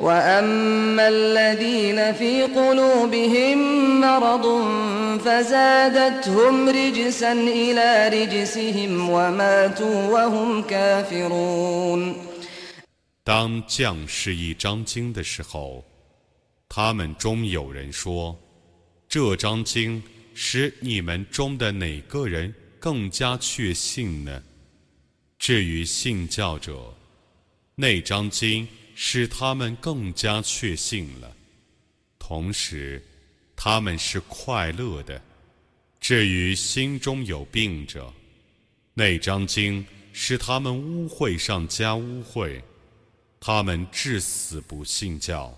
[0.00, 3.58] وأما الذين في قلوبهم
[4.00, 4.44] مرض
[5.24, 12.14] فزادتهم رجسا إلى رجسهم وماتوا وهم كافرون
[13.24, 15.82] 当降世一章经的时候，
[16.68, 18.36] 他们中有人说：“
[19.08, 20.02] 这章经
[20.34, 24.42] 使你们中的哪个人更加确信呢？”
[25.38, 26.94] 至于信教者，
[27.74, 28.68] 那章经。
[28.95, 31.31] 使他们更加确信了，
[32.19, 33.01] 同时，
[33.55, 35.21] 他们是快乐的。
[35.99, 38.11] 至于心中有病者，
[38.93, 42.59] 那张经使他们污秽上加污秽，
[43.39, 45.55] 他们至死不信教。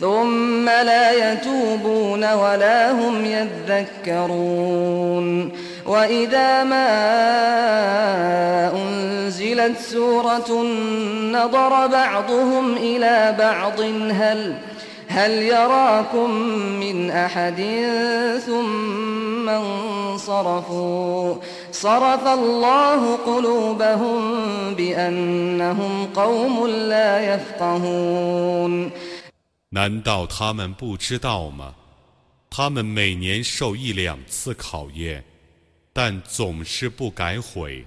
[0.00, 3.24] ثم لا يتوبون ولا هم
[4.06, 5.52] يذكرون.
[5.86, 6.88] وإذا ما
[8.74, 10.62] أنزلت سورة
[11.32, 14.54] نظر بعضهم إلى بعض هل
[15.08, 16.30] هل يراكم
[16.80, 17.64] من أحد
[18.46, 21.34] ثم انصرفوا؟
[21.72, 24.20] صرف الله قلوبهم
[24.74, 28.90] بأنهم قوم لا يفقهون.
[29.68, 31.74] 难道他们不知道吗？
[32.48, 35.22] 他们每年受一两次考验，
[35.92, 37.84] 但总是不改悔，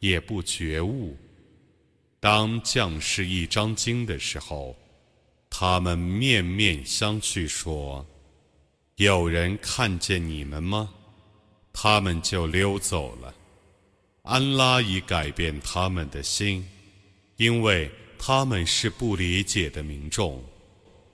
[0.00, 1.16] 也不觉悟。
[2.20, 4.76] 当降世一张经的时候，
[5.48, 8.04] 他们面面相觑，说
[8.96, 10.92] ：“有人看见你们吗？”
[11.72, 13.34] 他们就溜走了。
[14.22, 16.66] 安拉已改变他们的心，
[17.36, 20.42] 因为他们是不理解的民众。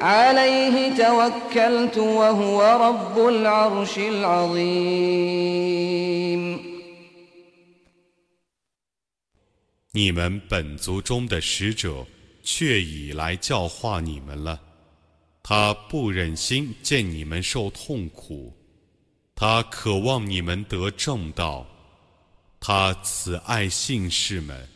[0.00, 5.46] عليه توكلت وهو رب العرش العظيم
[9.92, 12.06] 你们本族中的使者
[12.42, 14.60] 却已来教化你们了，
[15.42, 18.52] 他不忍心见你们受痛苦，
[19.34, 21.66] 他渴望你们得正道，
[22.60, 24.68] 他慈爱信士们。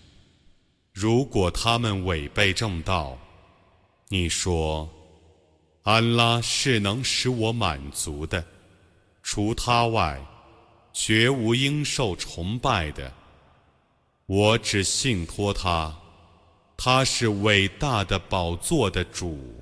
[0.92, 3.18] 如果他们违背正道，
[4.08, 4.88] 你说，
[5.85, 8.43] 安拉是能使我满足的，
[9.21, 10.19] 除他外，
[10.91, 13.13] 绝无应受崇拜的。
[14.25, 15.95] 我只信托他，
[16.75, 19.61] 他是伟大的宝座的主。